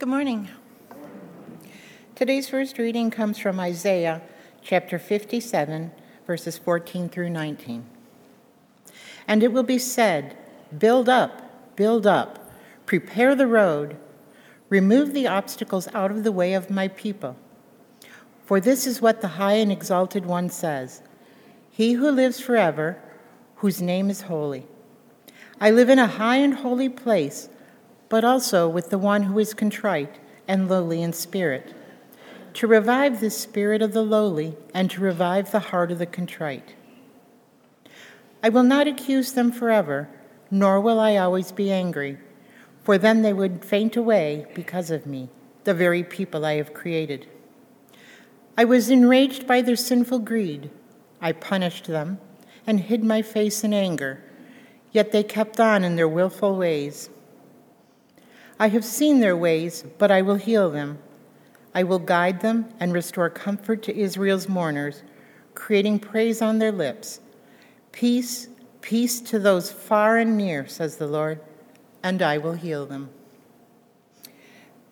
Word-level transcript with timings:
Good 0.00 0.08
morning. 0.08 0.48
Today's 2.14 2.48
first 2.48 2.78
reading 2.78 3.10
comes 3.10 3.38
from 3.38 3.60
Isaiah 3.60 4.22
chapter 4.62 4.98
57, 4.98 5.92
verses 6.26 6.56
14 6.56 7.10
through 7.10 7.28
19. 7.28 7.84
And 9.28 9.42
it 9.42 9.52
will 9.52 9.62
be 9.62 9.76
said, 9.76 10.38
Build 10.78 11.10
up, 11.10 11.76
build 11.76 12.06
up, 12.06 12.50
prepare 12.86 13.34
the 13.34 13.46
road, 13.46 13.98
remove 14.70 15.12
the 15.12 15.26
obstacles 15.26 15.86
out 15.92 16.10
of 16.10 16.24
the 16.24 16.32
way 16.32 16.54
of 16.54 16.70
my 16.70 16.88
people. 16.88 17.36
For 18.46 18.58
this 18.58 18.86
is 18.86 19.02
what 19.02 19.20
the 19.20 19.28
high 19.36 19.56
and 19.56 19.70
exalted 19.70 20.24
one 20.24 20.48
says 20.48 21.02
He 21.70 21.92
who 21.92 22.10
lives 22.10 22.40
forever, 22.40 22.98
whose 23.56 23.82
name 23.82 24.08
is 24.08 24.22
holy. 24.22 24.66
I 25.60 25.70
live 25.70 25.90
in 25.90 25.98
a 25.98 26.06
high 26.06 26.36
and 26.36 26.54
holy 26.54 26.88
place 26.88 27.50
but 28.10 28.24
also 28.24 28.68
with 28.68 28.90
the 28.90 28.98
one 28.98 29.22
who 29.22 29.38
is 29.38 29.54
contrite 29.54 30.18
and 30.46 30.68
lowly 30.68 31.00
in 31.00 31.14
spirit, 31.14 31.72
to 32.52 32.66
revive 32.66 33.20
the 33.20 33.30
spirit 33.30 33.80
of 33.80 33.92
the 33.92 34.02
lowly 34.02 34.54
and 34.74 34.90
to 34.90 35.00
revive 35.00 35.50
the 35.50 35.60
heart 35.60 35.90
of 35.90 35.98
the 35.98 36.04
contrite. 36.06 36.74
I 38.42 38.48
will 38.48 38.64
not 38.64 38.88
accuse 38.88 39.32
them 39.32 39.52
forever, 39.52 40.08
nor 40.50 40.80
will 40.80 40.98
I 40.98 41.16
always 41.16 41.52
be 41.52 41.70
angry, 41.70 42.18
for 42.82 42.98
then 42.98 43.22
they 43.22 43.32
would 43.32 43.64
faint 43.64 43.96
away 43.96 44.46
because 44.54 44.90
of 44.90 45.06
me, 45.06 45.28
the 45.64 45.74
very 45.74 46.02
people 46.02 46.44
I 46.44 46.54
have 46.54 46.74
created. 46.74 47.28
I 48.58 48.64
was 48.64 48.90
enraged 48.90 49.46
by 49.46 49.62
their 49.62 49.76
sinful 49.76 50.20
greed. 50.20 50.70
I 51.20 51.30
punished 51.32 51.86
them 51.86 52.18
and 52.66 52.80
hid 52.80 53.04
my 53.04 53.22
face 53.22 53.62
in 53.62 53.72
anger, 53.72 54.24
yet 54.90 55.12
they 55.12 55.22
kept 55.22 55.60
on 55.60 55.84
in 55.84 55.94
their 55.94 56.08
wilful 56.08 56.56
ways. 56.56 57.08
I 58.60 58.68
have 58.68 58.84
seen 58.84 59.20
their 59.20 59.38
ways, 59.38 59.86
but 59.96 60.10
I 60.10 60.20
will 60.20 60.34
heal 60.34 60.70
them. 60.70 60.98
I 61.74 61.82
will 61.82 61.98
guide 61.98 62.42
them 62.42 62.68
and 62.78 62.92
restore 62.92 63.30
comfort 63.30 63.82
to 63.84 63.96
Israel's 63.96 64.50
mourners, 64.50 65.02
creating 65.54 66.00
praise 66.00 66.42
on 66.42 66.58
their 66.58 66.70
lips. 66.70 67.20
Peace, 67.90 68.48
peace 68.82 69.18
to 69.22 69.38
those 69.38 69.72
far 69.72 70.18
and 70.18 70.36
near, 70.36 70.66
says 70.66 70.96
the 70.96 71.06
Lord, 71.06 71.40
and 72.02 72.20
I 72.20 72.36
will 72.36 72.52
heal 72.52 72.84
them. 72.84 73.08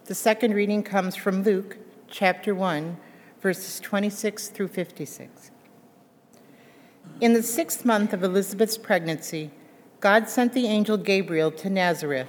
The 0.07 0.15
second 0.15 0.55
reading 0.55 0.83
comes 0.83 1.15
from 1.15 1.43
Luke 1.43 1.77
chapter 2.09 2.55
1, 2.55 2.97
verses 3.43 3.81
26 3.81 4.49
through 4.49 4.69
56. 4.69 5.51
In 7.21 7.35
the 7.35 7.43
sixth 7.43 7.85
month 7.85 8.15
of 8.15 8.25
Elizabeth's 8.25 8.79
pregnancy, 8.79 9.51
God 10.01 10.27
sent 10.27 10.55
the 10.55 10.69
angel 10.69 10.97
Gabriel 10.97 11.51
to 11.51 11.69
Nazareth 11.69 12.29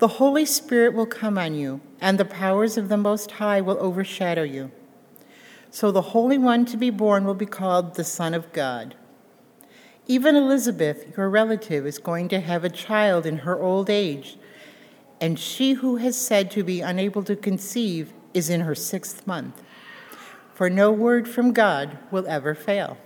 the 0.00 0.08
Holy 0.08 0.46
Spirit 0.46 0.94
will 0.94 1.04
come 1.04 1.36
on 1.36 1.54
you, 1.54 1.82
and 2.00 2.18
the 2.18 2.24
powers 2.24 2.78
of 2.78 2.88
the 2.88 2.96
Most 2.96 3.32
High 3.32 3.60
will 3.60 3.78
overshadow 3.78 4.42
you. 4.42 4.70
So 5.70 5.92
the 5.92 6.00
Holy 6.00 6.38
One 6.38 6.64
to 6.66 6.78
be 6.78 6.88
born 6.88 7.26
will 7.26 7.34
be 7.34 7.44
called 7.44 7.94
the 7.94 8.04
Son 8.04 8.32
of 8.32 8.50
God. 8.54 8.94
Even 10.06 10.34
Elizabeth, 10.36 11.14
your 11.18 11.28
relative, 11.28 11.86
is 11.86 11.98
going 11.98 12.28
to 12.30 12.40
have 12.40 12.64
a 12.64 12.70
child 12.70 13.26
in 13.26 13.38
her 13.38 13.60
old 13.60 13.90
age, 13.90 14.38
and 15.20 15.38
she 15.38 15.74
who 15.74 15.96
has 15.96 16.16
said 16.16 16.50
to 16.52 16.64
be 16.64 16.80
unable 16.80 17.22
to 17.22 17.36
conceive 17.36 18.14
is 18.32 18.48
in 18.48 18.62
her 18.62 18.74
sixth 18.74 19.26
month. 19.26 19.62
For 20.54 20.70
no 20.70 20.90
word 20.90 21.28
from 21.28 21.52
God 21.52 21.98
will 22.10 22.26
ever 22.26 22.54
fail. 22.54 22.96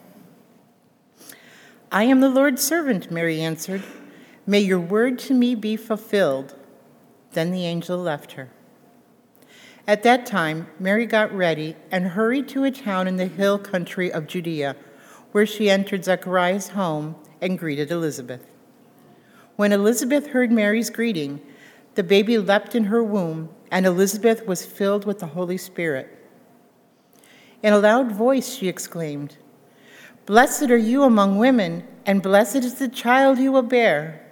I 1.90 2.04
am 2.04 2.20
the 2.20 2.28
Lord's 2.28 2.62
servant, 2.62 3.10
Mary 3.10 3.40
answered. 3.40 3.82
May 4.46 4.60
your 4.60 4.80
word 4.80 5.18
to 5.20 5.34
me 5.34 5.56
be 5.56 5.76
fulfilled. 5.76 6.54
Then 7.34 7.50
the 7.50 7.66
angel 7.66 7.98
left 7.98 8.32
her. 8.32 8.48
At 9.86 10.02
that 10.04 10.24
time, 10.24 10.68
Mary 10.80 11.04
got 11.04 11.34
ready 11.34 11.76
and 11.90 12.06
hurried 12.06 12.48
to 12.48 12.64
a 12.64 12.70
town 12.70 13.06
in 13.06 13.16
the 13.16 13.26
hill 13.26 13.58
country 13.58 14.10
of 14.10 14.26
Judea, 14.26 14.76
where 15.32 15.44
she 15.44 15.68
entered 15.68 16.04
Zechariah's 16.04 16.68
home 16.68 17.16
and 17.40 17.58
greeted 17.58 17.90
Elizabeth. 17.90 18.46
When 19.56 19.72
Elizabeth 19.72 20.28
heard 20.28 20.50
Mary's 20.50 20.90
greeting, 20.90 21.40
the 21.96 22.02
baby 22.02 22.38
leapt 22.38 22.74
in 22.74 22.84
her 22.84 23.02
womb, 23.02 23.50
and 23.70 23.84
Elizabeth 23.84 24.46
was 24.46 24.64
filled 24.64 25.04
with 25.04 25.18
the 25.18 25.26
Holy 25.26 25.58
Spirit. 25.58 26.08
In 27.62 27.72
a 27.72 27.78
loud 27.78 28.10
voice, 28.12 28.54
she 28.54 28.68
exclaimed, 28.68 29.36
Blessed 30.24 30.70
are 30.70 30.76
you 30.76 31.02
among 31.02 31.38
women, 31.38 31.84
and 32.06 32.22
blessed 32.22 32.56
is 32.56 32.74
the 32.74 32.88
child 32.88 33.38
you 33.38 33.52
will 33.52 33.62
bear. 33.62 34.23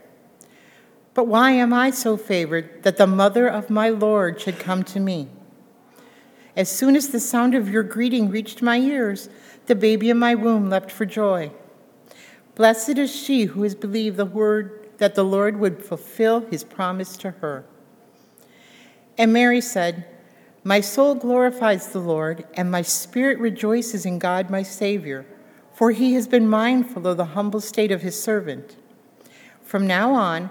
But 1.15 1.27
why 1.27 1.53
am 1.53 1.73
I 1.73 1.91
so 1.91 2.17
favored 2.17 2.83
that 2.85 2.97
the 2.97 3.07
mother 3.07 3.47
of 3.47 3.69
my 3.69 3.91
Lord 3.91 4.41
should 4.41 4.59
come 4.59 4.83
to 4.85 5.01
me? 5.01 5.29
As 6.57 6.71
soon 6.71 6.97
as 6.97 7.09
the 7.09 7.21
sound 7.21 7.55
of 7.55 7.69
your 7.69 7.83
greeting 7.83 8.31
reached 8.31 8.63
my 8.63 8.79
ears, 8.79 9.29
the 9.67 9.75
baby 9.75 10.11
in 10.11 10.19
my 10.19 10.35
womb 10.35 10.69
leapt 10.69 10.91
for 10.91 11.07
joy. 11.07 11.51
Blessed 12.55 12.99
is 12.99 13.15
she 13.15 13.45
who 13.45 13.63
has 13.63 13.75
believed 13.75 14.17
the 14.17 14.27
word 14.27 14.91
that 14.99 15.15
the 15.15 15.25
Lord 15.25 15.59
would 15.59 15.83
fulfill 15.83 16.41
his 16.41 16.65
promise 16.65 17.17
to 17.19 17.31
her. 17.31 17.65
And 19.17 19.33
Mary 19.33 19.61
said, 19.61 20.07
My 20.65 20.81
soul 20.81 21.15
glorifies 21.15 21.89
the 21.89 21.99
Lord, 21.99 22.45
and 22.55 22.71
my 22.71 22.83
spirit 22.83 23.39
rejoices 23.39 24.05
in 24.05 24.19
God 24.19 24.51
my 24.51 24.63
Savior, 24.63 25.27
for 25.73 25.91
he 25.91 26.15
has 26.15 26.29
been 26.29 26.49
mindful 26.49 27.07
of 27.07 27.17
the 27.17 27.27
humble 27.27 27.61
state 27.61 27.91
of 27.91 28.03
his 28.03 28.21
servant. 28.21 28.77
From 29.63 29.87
now 29.87 30.13
on, 30.13 30.51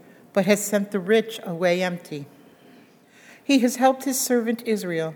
but 0.33 0.45
has 0.45 0.63
sent 0.63 0.91
the 0.91 0.99
rich 0.99 1.39
away 1.43 1.81
empty. 1.83 2.25
He 3.43 3.59
has 3.59 3.77
helped 3.77 4.05
his 4.05 4.19
servant 4.19 4.63
Israel, 4.65 5.15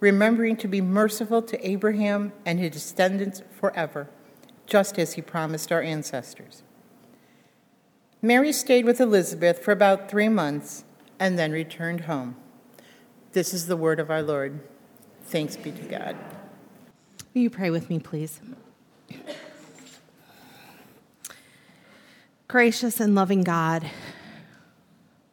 remembering 0.00 0.56
to 0.56 0.68
be 0.68 0.80
merciful 0.80 1.42
to 1.42 1.68
Abraham 1.68 2.32
and 2.46 2.58
his 2.58 2.72
descendants 2.72 3.42
forever, 3.50 4.08
just 4.66 4.98
as 4.98 5.14
he 5.14 5.22
promised 5.22 5.72
our 5.72 5.82
ancestors. 5.82 6.62
Mary 8.22 8.52
stayed 8.52 8.84
with 8.84 9.00
Elizabeth 9.00 9.62
for 9.62 9.72
about 9.72 10.10
three 10.10 10.28
months 10.28 10.84
and 11.18 11.38
then 11.38 11.52
returned 11.52 12.02
home. 12.02 12.36
This 13.32 13.52
is 13.52 13.66
the 13.66 13.76
word 13.76 14.00
of 14.00 14.10
our 14.10 14.22
Lord. 14.22 14.60
Thanks 15.24 15.56
be 15.56 15.70
to 15.70 15.82
God. 15.82 16.16
Will 17.34 17.42
you 17.42 17.50
pray 17.50 17.70
with 17.70 17.90
me, 17.90 17.98
please? 17.98 18.40
Gracious 22.48 22.98
and 22.98 23.14
loving 23.14 23.42
God, 23.42 23.90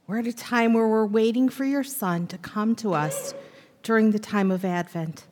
we're 0.07 0.19
at 0.19 0.27
a 0.27 0.33
time 0.33 0.73
where 0.73 0.87
we're 0.87 1.05
waiting 1.05 1.49
for 1.49 1.65
your 1.65 1.83
Son 1.83 2.27
to 2.27 2.37
come 2.37 2.75
to 2.75 2.93
us 2.93 3.33
during 3.81 4.11
the 4.11 4.19
time 4.19 4.51
of 4.51 4.63
Advent. 4.63 5.25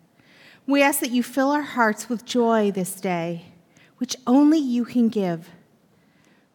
We 0.66 0.82
ask 0.82 1.00
that 1.02 1.12
you 1.12 1.24
fill 1.24 1.52
our 1.52 1.62
hearts 1.62 2.10
with 2.10 2.26
joy 2.26 2.72
this 2.72 3.00
day, 3.00 3.46
which 3.98 4.16
only 4.26 4.60
you 4.60 4.86
can 4.86 5.10
give. 5.10 5.50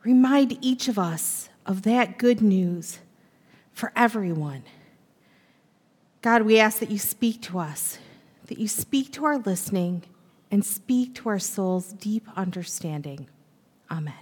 Remind 0.02 0.58
each 0.64 0.88
of 0.88 0.98
us 0.98 1.48
of 1.66 1.82
that 1.82 2.18
good 2.18 2.40
news 2.40 2.98
for 3.72 3.92
everyone. 3.94 4.64
God, 6.22 6.42
we 6.42 6.58
ask 6.58 6.80
that 6.80 6.90
you 6.90 6.98
speak 6.98 7.42
to 7.42 7.58
us, 7.58 7.98
that 8.46 8.58
you 8.58 8.66
speak 8.66 9.12
to 9.12 9.24
our 9.24 9.38
listening, 9.38 10.02
and 10.50 10.64
speak 10.64 11.14
to 11.16 11.28
our 11.28 11.38
soul's 11.38 11.92
deep 11.92 12.26
understanding. 12.34 13.28
Amen. 13.90 14.14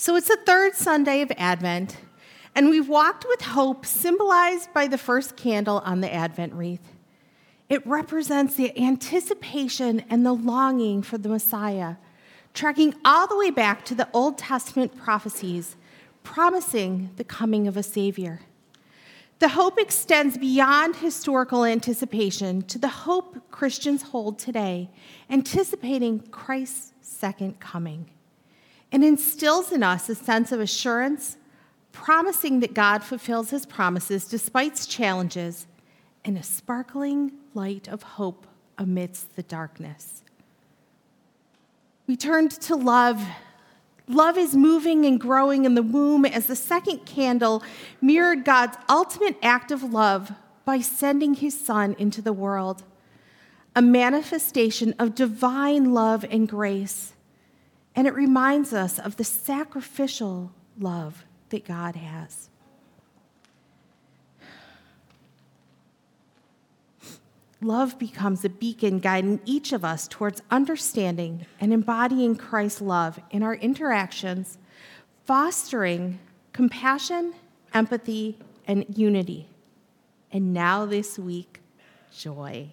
So 0.00 0.16
it's 0.16 0.28
the 0.28 0.38
third 0.46 0.74
Sunday 0.74 1.20
of 1.20 1.30
Advent, 1.36 1.98
and 2.54 2.70
we've 2.70 2.88
walked 2.88 3.26
with 3.28 3.42
hope, 3.42 3.84
symbolized 3.84 4.72
by 4.72 4.86
the 4.86 4.96
first 4.96 5.36
candle 5.36 5.80
on 5.84 6.00
the 6.00 6.10
Advent 6.10 6.54
wreath. 6.54 6.94
It 7.68 7.86
represents 7.86 8.54
the 8.54 8.74
anticipation 8.82 10.02
and 10.08 10.24
the 10.24 10.32
longing 10.32 11.02
for 11.02 11.18
the 11.18 11.28
Messiah, 11.28 11.96
tracking 12.54 12.94
all 13.04 13.26
the 13.26 13.36
way 13.36 13.50
back 13.50 13.84
to 13.84 13.94
the 13.94 14.08
Old 14.14 14.38
Testament 14.38 14.96
prophecies 14.96 15.76
promising 16.22 17.10
the 17.16 17.24
coming 17.24 17.68
of 17.68 17.76
a 17.76 17.82
Savior. 17.82 18.40
The 19.38 19.50
hope 19.50 19.78
extends 19.78 20.38
beyond 20.38 20.96
historical 20.96 21.66
anticipation 21.66 22.62
to 22.62 22.78
the 22.78 22.88
hope 22.88 23.50
Christians 23.50 24.00
hold 24.00 24.38
today, 24.38 24.88
anticipating 25.28 26.20
Christ's 26.30 26.94
second 27.02 27.60
coming. 27.60 28.08
And 28.92 29.04
instills 29.04 29.72
in 29.72 29.82
us 29.82 30.08
a 30.08 30.14
sense 30.14 30.52
of 30.52 30.60
assurance, 30.60 31.36
promising 31.92 32.60
that 32.60 32.74
God 32.74 33.02
fulfills 33.02 33.50
his 33.50 33.66
promises 33.66 34.26
despite 34.26 34.76
challenges, 34.88 35.66
and 36.24 36.36
a 36.36 36.42
sparkling 36.42 37.32
light 37.54 37.88
of 37.88 38.02
hope 38.02 38.46
amidst 38.76 39.36
the 39.36 39.42
darkness. 39.42 40.22
We 42.06 42.16
turned 42.16 42.50
to 42.52 42.76
love 42.76 43.24
Love 44.10 44.36
is 44.36 44.56
moving 44.56 45.06
and 45.06 45.20
growing 45.20 45.64
in 45.64 45.74
the 45.74 45.84
womb 45.84 46.24
as 46.24 46.46
the 46.46 46.56
second 46.56 47.06
candle 47.06 47.62
mirrored 48.00 48.44
God's 48.44 48.76
ultimate 48.88 49.36
act 49.40 49.70
of 49.70 49.84
love 49.84 50.32
by 50.64 50.80
sending 50.80 51.34
his 51.34 51.58
son 51.58 51.94
into 51.96 52.20
the 52.20 52.32
world, 52.32 52.82
a 53.76 53.80
manifestation 53.80 54.96
of 54.98 55.14
divine 55.14 55.94
love 55.94 56.24
and 56.28 56.48
grace. 56.48 57.12
And 57.94 58.06
it 58.06 58.14
reminds 58.14 58.72
us 58.72 58.98
of 58.98 59.16
the 59.16 59.24
sacrificial 59.24 60.52
love 60.78 61.24
that 61.50 61.64
God 61.64 61.96
has. 61.96 62.50
love 67.62 67.98
becomes 67.98 68.44
a 68.44 68.48
beacon 68.48 68.98
guiding 68.98 69.40
each 69.44 69.72
of 69.72 69.84
us 69.84 70.08
towards 70.08 70.42
understanding 70.50 71.46
and 71.60 71.72
embodying 71.72 72.36
Christ's 72.36 72.80
love 72.80 73.20
in 73.30 73.42
our 73.42 73.54
interactions, 73.54 74.58
fostering 75.26 76.18
compassion, 76.52 77.34
empathy, 77.74 78.38
and 78.66 78.84
unity. 78.96 79.48
And 80.32 80.54
now 80.54 80.86
this 80.86 81.18
week, 81.18 81.60
joy. 82.12 82.68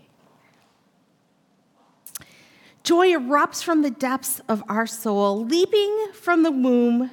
Joy 2.88 3.12
erupts 3.12 3.62
from 3.62 3.82
the 3.82 3.92
depths 3.92 4.40
of 4.48 4.64
our 4.70 4.88
soul, 4.88 5.44
leaping 5.44 6.08
from 6.14 6.44
the 6.44 6.52
womb 6.52 7.12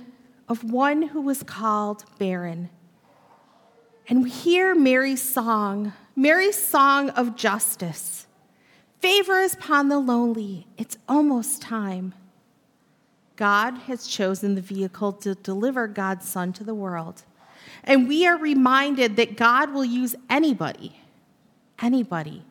of 0.49 0.63
one 0.63 1.03
who 1.03 1.21
was 1.21 1.43
called 1.43 2.05
barren. 2.17 2.71
And 4.09 4.23
we 4.23 4.31
hear 4.31 4.77
Mary's 4.77 5.21
song 5.21 5.93
Mary's 6.15 6.57
song 6.57 7.11
of 7.11 7.35
justice. 7.35 8.29
Favor 9.01 9.41
is 9.41 9.55
upon 9.55 9.89
the 9.89 9.99
lonely. 9.99 10.69
It's 10.79 10.97
almost 11.09 11.61
time. 11.61 12.15
God 13.35 13.73
has 13.89 14.07
chosen 14.07 14.55
the 14.55 14.61
vehicle 14.61 15.13
to 15.15 15.35
deliver 15.35 15.89
God's 15.89 16.29
Son 16.29 16.53
to 16.53 16.63
the 16.63 16.73
world. 16.73 17.25
And 17.83 18.07
we 18.07 18.29
are 18.29 18.39
reminded 18.39 19.17
that 19.17 19.37
God 19.37 19.75
will 19.75 19.85
use 19.85 20.15
anybody, 20.31 21.01
anybody, 21.81 22.45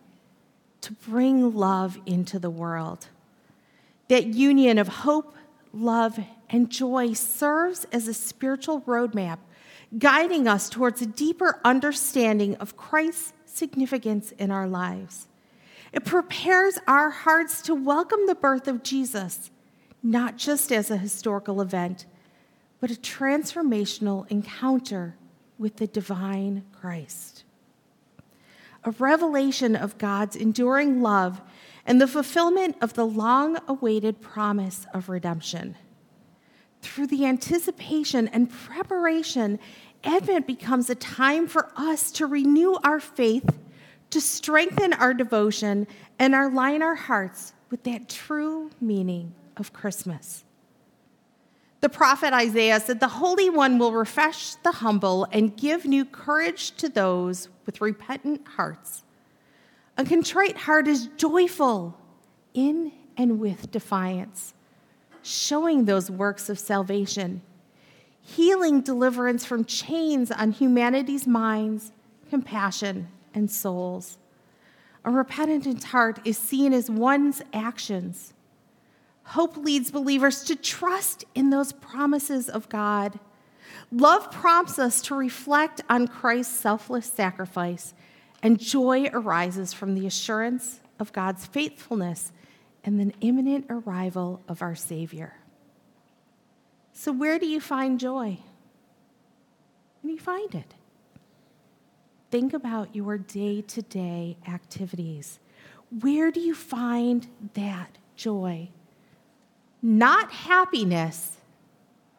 to 0.81 0.91
bring 0.91 1.55
love 1.55 1.97
into 2.05 2.37
the 2.37 2.49
world. 2.49 3.07
That 4.13 4.27
union 4.27 4.77
of 4.77 4.87
hope, 4.87 5.35
love, 5.73 6.19
and 6.47 6.69
joy 6.69 7.13
serves 7.13 7.85
as 7.85 8.07
a 8.07 8.13
spiritual 8.13 8.81
roadmap, 8.81 9.39
guiding 9.97 10.47
us 10.47 10.69
towards 10.69 11.01
a 11.01 11.07
deeper 11.07 11.59
understanding 11.65 12.53
of 12.57 12.77
Christ's 12.77 13.33
significance 13.45 14.31
in 14.33 14.51
our 14.51 14.67
lives. 14.67 15.27
It 15.91 16.05
prepares 16.05 16.77
our 16.87 17.09
hearts 17.09 17.63
to 17.63 17.73
welcome 17.73 18.27
the 18.27 18.35
birth 18.35 18.67
of 18.67 18.83
Jesus, 18.83 19.49
not 20.03 20.37
just 20.37 20.71
as 20.71 20.91
a 20.91 20.97
historical 20.97 21.59
event, 21.59 22.05
but 22.79 22.91
a 22.91 22.93
transformational 22.93 24.29
encounter 24.29 25.15
with 25.57 25.77
the 25.77 25.87
divine 25.87 26.63
Christ. 26.71 27.45
A 28.83 28.91
revelation 28.91 29.75
of 29.75 29.97
God's 29.97 30.35
enduring 30.35 31.01
love 31.01 31.41
and 31.85 31.99
the 31.99 32.07
fulfillment 32.07 32.75
of 32.81 32.93
the 32.93 33.05
long 33.05 33.57
awaited 33.67 34.21
promise 34.21 34.85
of 34.93 35.09
redemption. 35.09 35.75
Through 36.81 37.07
the 37.07 37.25
anticipation 37.25 38.27
and 38.27 38.49
preparation 38.49 39.59
Advent 40.03 40.45
becomes 40.45 40.89
a 40.89 40.95
time 40.95 41.47
for 41.47 41.71
us 41.77 42.11
to 42.11 42.27
renew 42.27 42.75
our 42.83 42.99
faith, 42.99 43.57
to 44.09 44.19
strengthen 44.19 44.93
our 44.93 45.13
devotion, 45.13 45.87
and 46.19 46.35
align 46.35 46.81
our 46.81 46.95
hearts 46.95 47.53
with 47.69 47.83
that 47.83 48.09
true 48.09 48.69
meaning 48.81 49.33
of 49.55 49.71
Christmas. 49.71 50.43
The 51.79 51.89
prophet 51.89 52.33
Isaiah 52.33 52.79
said, 52.79 52.99
The 52.99 53.07
Holy 53.07 53.49
One 53.49 53.77
will 53.77 53.93
refresh 53.93 54.55
the 54.55 54.71
humble 54.71 55.25
and 55.31 55.55
give 55.55 55.85
new 55.85 56.05
courage 56.05 56.71
to 56.77 56.89
those 56.89 57.49
with 57.65 57.81
repentant 57.81 58.47
hearts. 58.47 59.02
A 59.97 60.05
contrite 60.05 60.57
heart 60.57 60.87
is 60.87 61.07
joyful 61.17 61.97
in 62.53 62.91
and 63.15 63.39
with 63.39 63.71
defiance, 63.71 64.53
showing 65.21 65.85
those 65.85 66.09
works 66.09 66.49
of 66.49 66.57
salvation 66.59 67.41
healing 68.23 68.81
deliverance 68.81 69.43
from 69.45 69.65
chains 69.65 70.31
on 70.31 70.51
humanity's 70.51 71.27
minds, 71.27 71.91
compassion, 72.29 73.07
and 73.33 73.51
souls. 73.51 74.17
A 75.05 75.11
repentant 75.11 75.83
heart 75.83 76.19
is 76.23 76.37
seen 76.37 76.71
as 76.71 76.89
one's 76.89 77.41
actions. 77.51 78.33
Hope 79.23 79.57
leads 79.57 79.91
believers 79.91 80.43
to 80.45 80.55
trust 80.55 81.25
in 81.35 81.49
those 81.49 81.73
promises 81.73 82.49
of 82.49 82.69
God. 82.69 83.19
Love 83.91 84.31
prompts 84.31 84.79
us 84.79 85.01
to 85.01 85.15
reflect 85.15 85.81
on 85.89 86.07
Christ's 86.07 86.57
selfless 86.57 87.05
sacrifice, 87.05 87.93
and 88.43 88.59
joy 88.59 89.07
arises 89.13 89.73
from 89.73 89.95
the 89.95 90.05
assurance 90.05 90.81
of 90.99 91.13
God's 91.13 91.45
faithfulness 91.45 92.33
and 92.83 92.99
the 92.99 93.13
imminent 93.21 93.65
arrival 93.69 94.41
of 94.49 94.61
our 94.61 94.75
Savior. 94.75 95.33
So, 96.91 97.13
where 97.13 97.39
do 97.39 97.47
you 97.47 97.61
find 97.61 97.99
joy? 97.99 98.37
Where 100.01 100.09
do 100.09 100.11
you 100.11 100.19
find 100.19 100.53
it? 100.53 100.75
Think 102.29 102.53
about 102.53 102.93
your 102.93 103.17
day 103.17 103.61
to 103.61 103.81
day 103.81 104.37
activities. 104.47 105.39
Where 106.01 106.29
do 106.29 106.41
you 106.41 106.53
find 106.53 107.25
that 107.53 107.97
joy? 108.17 108.69
Not 109.81 110.31
happiness, 110.31 111.37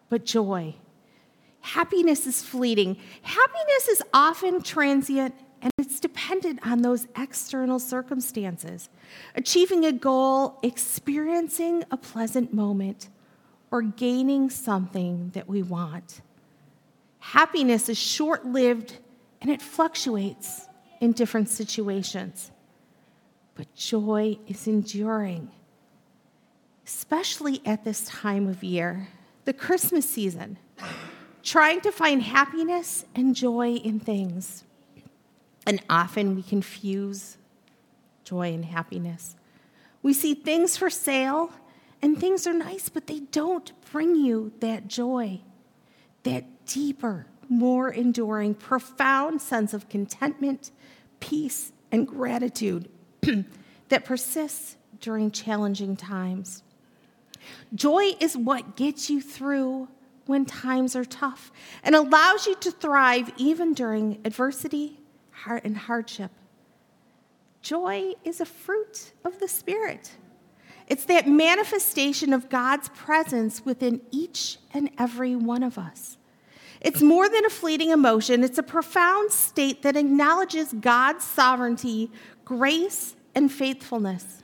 but 0.09 0.25
joy. 0.25 0.75
Happiness 1.61 2.26
is 2.26 2.43
fleeting. 2.43 2.97
Happiness 3.23 3.88
is 3.88 4.02
often 4.12 4.62
transient 4.62 5.35
dependent 6.41 6.67
on 6.67 6.83
those 6.83 7.07
external 7.17 7.79
circumstances. 7.79 8.88
Achieving 9.35 9.85
a 9.85 9.93
goal, 9.93 10.59
experiencing 10.62 11.85
a 11.91 11.97
pleasant 11.97 12.53
moment, 12.53 13.09
or 13.71 13.83
gaining 13.83 14.50
something 14.50 15.31
that 15.35 15.49
we 15.49 15.62
want. 15.62 16.21
Happiness 17.19 17.88
is 17.88 17.99
short 17.99 18.45
lived 18.45 18.99
and 19.41 19.50
it 19.50 19.61
fluctuates 19.61 20.67
in 21.00 21.12
different 21.12 21.49
situations. 21.49 22.50
But 23.55 23.75
joy 23.75 24.38
is 24.47 24.67
enduring, 24.67 25.50
especially 26.87 27.61
at 27.64 27.85
this 27.85 28.05
time 28.05 28.49
of 28.49 28.62
year, 28.64 29.09
the 29.45 29.53
Christmas 29.53 30.09
season, 30.09 30.59
trying 31.43 31.81
to 31.83 31.93
find 31.93 32.23
happiness 32.23 33.05
and 33.14 33.35
joy 33.35 33.75
in 33.75 34.00
things. 34.00 34.64
And 35.66 35.83
often 35.88 36.35
we 36.35 36.42
confuse 36.42 37.37
joy 38.25 38.52
and 38.52 38.64
happiness. 38.64 39.37
We 40.02 40.12
see 40.12 40.35
things 40.35 40.76
for 40.76 40.90
sale 40.90 41.52
and 42.02 42.18
things 42.18 42.47
are 42.47 42.52
nice, 42.52 42.88
but 42.88 43.06
they 43.06 43.21
don't 43.21 43.73
bring 43.90 44.14
you 44.14 44.52
that 44.61 44.88
joy, 44.88 45.40
that 46.25 46.66
deeper, 46.66 47.26
more 47.49 47.88
enduring, 47.88 48.54
profound 48.54 49.40
sense 49.40 49.73
of 49.73 49.88
contentment, 49.88 50.71
peace, 51.21 51.73
and 51.90 52.06
gratitude 52.06 52.90
that 53.88 54.04
persists 54.04 54.76
during 55.00 55.30
challenging 55.30 55.97
times. 55.97 56.62
Joy 57.75 58.12
is 58.21 58.37
what 58.37 58.76
gets 58.76 59.09
you 59.09 59.21
through 59.21 59.88
when 60.26 60.44
times 60.44 60.97
are 60.97 61.04
tough 61.04 61.52
and 61.83 61.94
allows 61.94 62.47
you 62.47 62.54
to 62.56 62.71
thrive 62.71 63.30
even 63.37 63.75
during 63.75 64.21
adversity 64.25 64.99
and 65.47 65.76
hardship. 65.76 66.31
Joy 67.62 68.12
is 68.25 68.41
a 68.41 68.45
fruit 68.45 69.12
of 69.25 69.41
the 69.41 69.49
Spirit. 69.49 70.12
It's 70.87 71.05
that 71.07 71.26
manifestation 71.26 72.33
of 72.33 72.49
God's 72.50 72.88
presence 72.91 73.64
within 73.64 74.03
each 74.11 74.59
and 74.73 74.91
every 74.99 75.35
one 75.35 75.62
of 75.62 75.79
us. 75.79 76.19
It's 76.81 77.00
more 77.00 77.29
than 77.29 77.45
a 77.47 77.50
fleeting 77.50 77.91
emotion, 77.91 78.45
it's 78.45 78.59
a 78.59 78.62
profound 78.62 79.33
state 79.33 79.83
that 79.83 79.97
acknowledges 79.97 80.75
God's 80.75 81.25
sovereignty, 81.25 82.11
grace, 82.45 83.17
and 83.35 83.50
faithfulness. 83.50 84.43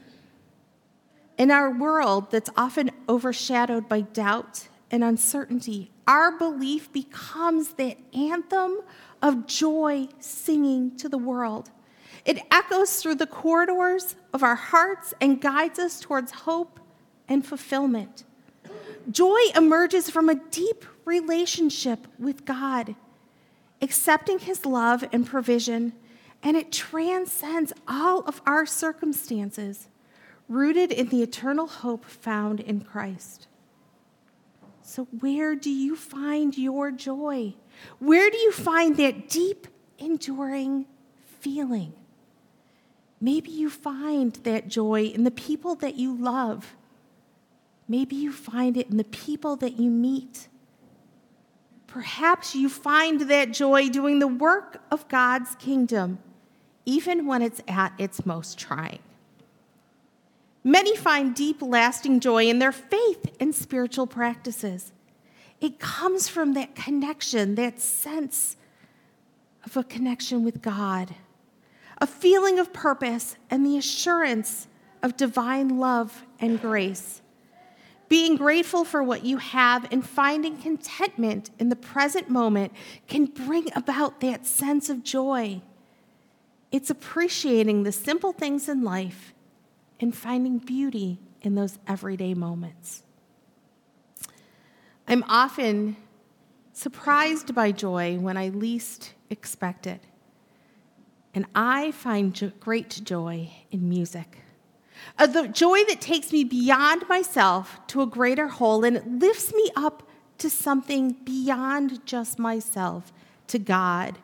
In 1.36 1.50
our 1.50 1.70
world 1.70 2.30
that's 2.30 2.50
often 2.56 2.90
overshadowed 3.08 3.88
by 3.88 4.00
doubt 4.00 4.68
and 4.90 5.04
uncertainty, 5.04 5.90
our 6.06 6.36
belief 6.36 6.90
becomes 6.92 7.74
that 7.74 7.98
anthem 8.14 8.80
of 9.22 9.46
joy 9.46 10.08
singing 10.18 10.96
to 10.96 11.08
the 11.08 11.18
world. 11.18 11.70
It 12.24 12.42
echoes 12.50 12.96
through 12.96 13.16
the 13.16 13.26
corridors 13.26 14.16
of 14.32 14.42
our 14.42 14.54
hearts 14.54 15.14
and 15.20 15.40
guides 15.40 15.78
us 15.78 16.00
towards 16.00 16.32
hope 16.32 16.80
and 17.28 17.46
fulfillment. 17.46 18.24
Joy 19.10 19.40
emerges 19.56 20.10
from 20.10 20.28
a 20.28 20.34
deep 20.34 20.84
relationship 21.04 22.06
with 22.18 22.44
God, 22.44 22.94
accepting 23.80 24.38
His 24.38 24.66
love 24.66 25.04
and 25.12 25.26
provision, 25.26 25.94
and 26.42 26.56
it 26.56 26.72
transcends 26.72 27.72
all 27.88 28.20
of 28.20 28.42
our 28.46 28.66
circumstances, 28.66 29.88
rooted 30.48 30.92
in 30.92 31.08
the 31.08 31.22
eternal 31.22 31.66
hope 31.66 32.04
found 32.04 32.60
in 32.60 32.80
Christ. 32.82 33.46
So, 34.90 35.04
where 35.20 35.54
do 35.54 35.70
you 35.70 35.94
find 35.94 36.58
your 36.58 36.90
joy? 36.90 37.54
Where 38.00 38.28
do 38.28 38.36
you 38.36 38.50
find 38.50 38.96
that 38.96 39.28
deep, 39.28 39.68
enduring 40.00 40.86
feeling? 41.38 41.92
Maybe 43.20 43.52
you 43.52 43.70
find 43.70 44.32
that 44.42 44.66
joy 44.66 45.04
in 45.04 45.22
the 45.22 45.30
people 45.30 45.76
that 45.76 45.94
you 45.94 46.16
love. 46.16 46.74
Maybe 47.86 48.16
you 48.16 48.32
find 48.32 48.76
it 48.76 48.90
in 48.90 48.96
the 48.96 49.04
people 49.04 49.54
that 49.58 49.78
you 49.78 49.90
meet. 49.90 50.48
Perhaps 51.86 52.56
you 52.56 52.68
find 52.68 53.20
that 53.30 53.52
joy 53.52 53.90
doing 53.90 54.18
the 54.18 54.26
work 54.26 54.82
of 54.90 55.06
God's 55.06 55.54
kingdom, 55.54 56.18
even 56.84 57.26
when 57.26 57.42
it's 57.42 57.62
at 57.68 57.92
its 57.96 58.26
most 58.26 58.58
trying. 58.58 58.98
Many 60.62 60.94
find 60.94 61.34
deep, 61.34 61.62
lasting 61.62 62.20
joy 62.20 62.46
in 62.46 62.58
their 62.58 62.72
faith 62.72 63.34
and 63.40 63.54
spiritual 63.54 64.06
practices. 64.06 64.92
It 65.60 65.78
comes 65.78 66.28
from 66.28 66.54
that 66.54 66.74
connection, 66.74 67.54
that 67.54 67.80
sense 67.80 68.56
of 69.64 69.76
a 69.76 69.84
connection 69.84 70.44
with 70.44 70.62
God, 70.62 71.14
a 71.98 72.06
feeling 72.06 72.58
of 72.58 72.72
purpose, 72.72 73.36
and 73.50 73.64
the 73.64 73.76
assurance 73.76 74.66
of 75.02 75.16
divine 75.16 75.78
love 75.78 76.24
and 76.38 76.60
grace. 76.60 77.22
Being 78.08 78.36
grateful 78.36 78.84
for 78.84 79.02
what 79.02 79.24
you 79.24 79.36
have 79.36 79.86
and 79.92 80.04
finding 80.04 80.56
contentment 80.58 81.50
in 81.58 81.68
the 81.68 81.76
present 81.76 82.28
moment 82.28 82.72
can 83.06 83.26
bring 83.26 83.68
about 83.76 84.20
that 84.20 84.46
sense 84.46 84.90
of 84.90 85.04
joy. 85.04 85.62
It's 86.72 86.90
appreciating 86.90 87.84
the 87.84 87.92
simple 87.92 88.32
things 88.32 88.68
in 88.68 88.82
life 88.82 89.32
and 90.00 90.16
finding 90.16 90.58
beauty 90.58 91.20
in 91.42 91.54
those 91.54 91.78
everyday 91.86 92.34
moments. 92.34 93.02
I'm 95.06 95.24
often 95.28 95.96
surprised 96.72 97.54
by 97.54 97.72
joy 97.72 98.18
when 98.18 98.36
I 98.36 98.48
least 98.48 99.12
expect 99.28 99.86
it. 99.86 100.02
And 101.34 101.46
I 101.54 101.92
find 101.92 102.52
great 102.58 103.02
joy 103.04 103.50
in 103.70 103.88
music. 103.88 104.38
A 105.18 105.28
the 105.28 105.48
joy 105.48 105.84
that 105.84 106.00
takes 106.00 106.32
me 106.32 106.44
beyond 106.44 107.08
myself 107.08 107.80
to 107.88 108.02
a 108.02 108.06
greater 108.06 108.48
whole 108.48 108.84
and 108.84 108.96
it 108.96 109.06
lifts 109.06 109.54
me 109.54 109.70
up 109.76 110.08
to 110.38 110.50
something 110.50 111.12
beyond 111.24 112.04
just 112.06 112.38
myself, 112.38 113.12
to 113.48 113.58
God. 113.58 114.18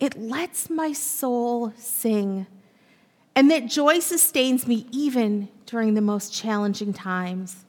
It 0.00 0.18
lets 0.18 0.68
my 0.68 0.92
soul 0.92 1.72
sing 1.76 2.46
and 3.34 3.50
that 3.50 3.66
joy 3.66 4.00
sustains 4.00 4.66
me 4.66 4.86
even 4.90 5.48
during 5.66 5.94
the 5.94 6.00
most 6.00 6.34
challenging 6.34 6.92
times. 6.92 7.64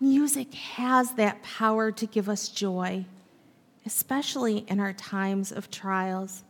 Music 0.00 0.54
has 0.54 1.12
that 1.12 1.42
power 1.42 1.90
to 1.92 2.06
give 2.06 2.28
us 2.28 2.48
joy, 2.48 3.04
especially 3.86 4.58
in 4.68 4.80
our 4.80 4.92
times 4.92 5.50
of 5.52 5.70
trials. 5.70 6.44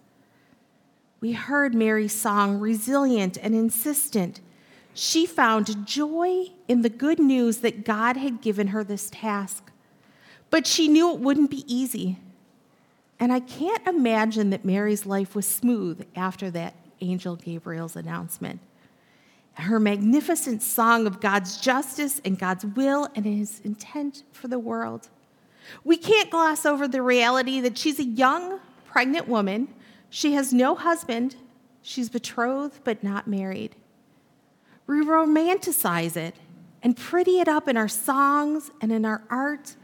We 1.20 1.32
heard 1.32 1.74
Mary's 1.74 2.14
song, 2.14 2.58
resilient 2.58 3.38
and 3.40 3.54
insistent. 3.54 4.40
She 4.94 5.24
found 5.24 5.86
joy 5.86 6.46
in 6.68 6.82
the 6.82 6.90
good 6.90 7.18
news 7.18 7.58
that 7.58 7.84
God 7.84 8.16
had 8.16 8.42
given 8.42 8.68
her 8.68 8.84
this 8.84 9.08
task. 9.10 9.70
But 10.50 10.66
she 10.66 10.88
knew 10.88 11.12
it 11.12 11.20
wouldn't 11.20 11.50
be 11.50 11.64
easy. 11.72 12.18
And 13.18 13.32
I 13.32 13.40
can't 13.40 13.86
imagine 13.86 14.50
that 14.50 14.64
Mary's 14.64 15.06
life 15.06 15.34
was 15.34 15.46
smooth 15.46 16.06
after 16.16 16.50
that 16.50 16.74
Angel 17.02 17.36
Gabriel's 17.36 17.96
announcement. 17.96 18.60
Her 19.54 19.78
magnificent 19.78 20.62
song 20.62 21.06
of 21.06 21.20
God's 21.20 21.60
justice 21.60 22.20
and 22.24 22.38
God's 22.38 22.64
will 22.64 23.08
and 23.14 23.26
his 23.26 23.60
intent 23.60 24.22
for 24.32 24.48
the 24.48 24.58
world. 24.58 25.08
We 25.84 25.96
can't 25.96 26.30
gloss 26.30 26.64
over 26.64 26.88
the 26.88 27.02
reality 27.02 27.60
that 27.60 27.76
she's 27.76 27.98
a 27.98 28.04
young, 28.04 28.60
pregnant 28.86 29.28
woman. 29.28 29.68
She 30.08 30.32
has 30.32 30.52
no 30.52 30.74
husband. 30.74 31.36
She's 31.82 32.08
betrothed 32.08 32.80
but 32.84 33.04
not 33.04 33.26
married. 33.26 33.76
We 34.86 35.04
romanticize 35.04 36.16
it 36.16 36.34
and 36.82 36.96
pretty 36.96 37.40
it 37.40 37.48
up 37.48 37.68
in 37.68 37.76
our 37.76 37.88
songs 37.88 38.70
and 38.80 38.90
in 38.90 39.04
our 39.04 39.22
art 39.30 39.76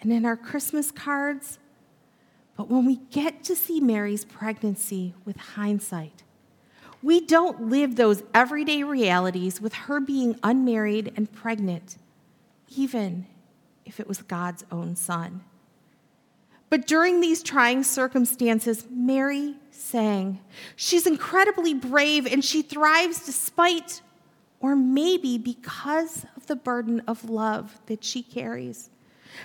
and 0.00 0.12
in 0.12 0.24
our 0.24 0.36
Christmas 0.36 0.90
cards. 0.90 1.58
But 2.56 2.68
when 2.70 2.86
we 2.86 2.96
get 3.10 3.44
to 3.44 3.56
see 3.56 3.80
Mary's 3.80 4.24
pregnancy 4.24 5.14
with 5.24 5.36
hindsight, 5.36 6.22
we 7.02 7.20
don't 7.20 7.68
live 7.68 7.96
those 7.96 8.22
everyday 8.34 8.82
realities 8.82 9.60
with 9.60 9.74
her 9.74 10.00
being 10.00 10.38
unmarried 10.42 11.12
and 11.16 11.30
pregnant, 11.32 11.96
even 12.76 13.26
if 13.84 14.00
it 14.00 14.08
was 14.08 14.22
God's 14.22 14.64
own 14.72 14.96
son. 14.96 15.44
But 16.68 16.86
during 16.86 17.20
these 17.20 17.42
trying 17.42 17.84
circumstances, 17.84 18.86
Mary 18.90 19.54
sang. 19.70 20.40
She's 20.74 21.06
incredibly 21.06 21.74
brave 21.74 22.26
and 22.26 22.44
she 22.44 22.62
thrives 22.62 23.24
despite, 23.24 24.02
or 24.60 24.74
maybe 24.74 25.38
because 25.38 26.26
of 26.36 26.46
the 26.46 26.56
burden 26.56 27.02
of 27.06 27.30
love 27.30 27.78
that 27.86 28.02
she 28.02 28.22
carries. 28.22 28.90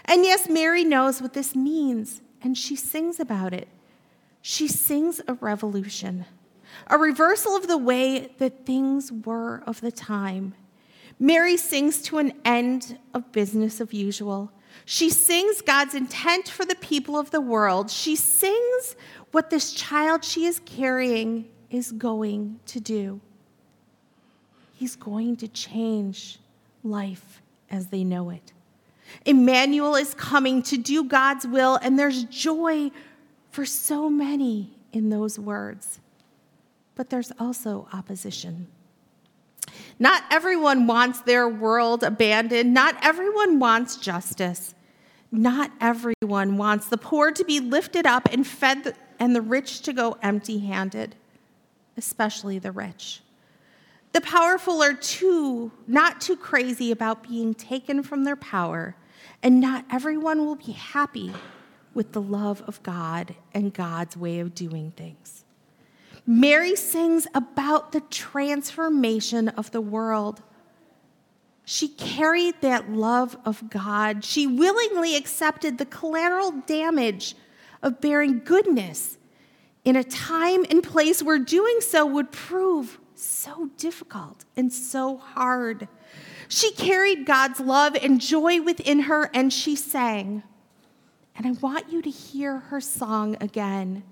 And 0.06 0.24
yes, 0.24 0.50
Mary 0.50 0.84
knows 0.84 1.22
what 1.22 1.34
this 1.34 1.56
means 1.56 2.22
and 2.42 2.58
she 2.58 2.76
sings 2.76 3.20
about 3.20 3.54
it. 3.54 3.68
She 4.42 4.68
sings 4.68 5.22
a 5.28 5.36
revolution 5.36 6.26
a 6.88 6.98
reversal 6.98 7.56
of 7.56 7.68
the 7.68 7.78
way 7.78 8.34
that 8.38 8.66
things 8.66 9.12
were 9.12 9.64
of 9.66 9.82
the 9.82 9.92
time. 9.92 10.54
Mary 11.20 11.56
sings 11.56 12.02
to 12.02 12.18
an 12.18 12.34
end 12.44 12.98
of 13.14 13.32
business 13.32 13.80
of 13.80 13.94
usual. 13.94 14.52
She 14.86 15.10
sings 15.10 15.62
God's 15.62 15.94
intent 15.94 16.48
for 16.48 16.66
the 16.66 16.76
people 16.76 17.18
of 17.18 17.32
the 17.32 17.42
world. 17.42 17.92
She 17.92 18.16
sings 18.16 18.96
what 19.32 19.50
this 19.50 19.74
child 19.74 20.24
she 20.24 20.46
is 20.46 20.60
carrying 20.66 21.48
is 21.70 21.92
going 21.92 22.60
to 22.68 22.80
do. 22.80 23.22
He's 24.74 24.96
going 24.96 25.38
to 25.38 25.48
change 25.48 26.40
life 26.84 27.42
as 27.70 27.88
they 27.88 28.04
know 28.04 28.30
it. 28.30 28.52
Emmanuel 29.26 29.96
is 29.96 30.14
coming 30.14 30.64
to 30.64 30.78
do 30.78 31.04
God's 31.04 31.46
will, 31.46 31.78
and 31.82 32.00
there's 32.00 32.24
joy 32.26 32.92
for 33.52 33.66
so 33.66 34.10
many 34.10 34.74
in 34.92 35.10
those 35.10 35.38
words 35.38 36.01
but 36.96 37.10
there's 37.10 37.32
also 37.40 37.88
opposition. 37.94 38.68
Not 40.00 40.24
everyone 40.32 40.88
wants 40.88 41.22
their 41.22 41.48
world 41.48 42.04
abandoned. 42.04 42.74
Not 42.74 42.96
everyone 43.04 43.60
wants 43.60 43.98
justice. 43.98 44.74
Not 45.32 45.72
everyone 45.80 46.58
wants 46.58 46.88
the 46.88 46.98
poor 46.98 47.32
to 47.32 47.46
be 47.46 47.60
lifted 47.60 48.06
up 48.06 48.28
and 48.32 48.46
fed 48.46 48.96
and 49.20 49.36
the 49.36 49.42
rich 49.42 49.82
to 49.82 49.94
go 49.94 50.18
empty 50.22 50.60
handed, 50.60 51.16
especially 51.96 52.60
the 52.60 52.72
rich. 52.72 53.22
The 54.14 54.22
powerful 54.22 54.84
are 54.84 54.94
too, 54.94 55.72
not 55.88 56.20
too 56.20 56.36
crazy 56.36 56.92
about 56.92 57.28
being 57.28 57.54
taken 57.54 58.04
from 58.04 58.26
their 58.26 58.36
power, 58.36 58.96
and 59.42 59.62
not 59.62 59.86
everyone 59.90 60.46
will 60.46 60.56
be 60.56 60.74
happy 60.74 61.32
with 61.94 62.12
the 62.12 62.22
love 62.22 62.62
of 62.68 62.84
God 62.84 63.36
and 63.54 63.74
God's 63.74 64.18
way 64.18 64.40
of 64.40 64.54
doing 64.54 64.92
things. 64.92 65.46
Mary 66.26 66.76
sings 66.76 67.28
about 67.34 67.92
the 67.92 68.02
transformation 68.02 69.50
of 69.50 69.72
the 69.72 69.82
world. 69.82 70.42
She 71.66 71.88
carried 71.88 72.62
that 72.62 72.92
love 72.92 73.38
of 73.46 73.70
God. 73.70 74.24
She 74.24 74.48
willingly 74.48 75.16
accepted 75.16 75.78
the 75.78 75.86
collateral 75.86 76.52
damage 76.66 77.36
of 77.82 78.02
bearing 78.02 78.42
goodness 78.44 79.18
in 79.84 79.96
a 79.96 80.04
time 80.04 80.66
and 80.70 80.84
place 80.84 81.24
where 81.24 81.40
doing 81.40 81.82
so 81.82 82.06
would 82.06 82.32
prove 82.32 83.00
so 83.16 83.70
difficult 83.78 84.46
and 84.56 84.72
so 84.72 85.18
hard. 85.18 85.88
She 86.48 86.72
carried 86.72 87.26
God's 87.26 87.60
love 87.60 87.96
and 87.96 88.20
joy 88.20 88.62
within 88.62 89.02
her, 89.02 89.30
and 89.34 89.54
she 89.54 89.76
sang. 89.76 90.44
And 91.36 91.48
I 91.48 91.52
want 91.52 91.92
you 91.92 92.02
to 92.02 92.10
hear 92.10 92.60
her 92.60 92.82
song 92.82 93.38
again. 93.40 94.04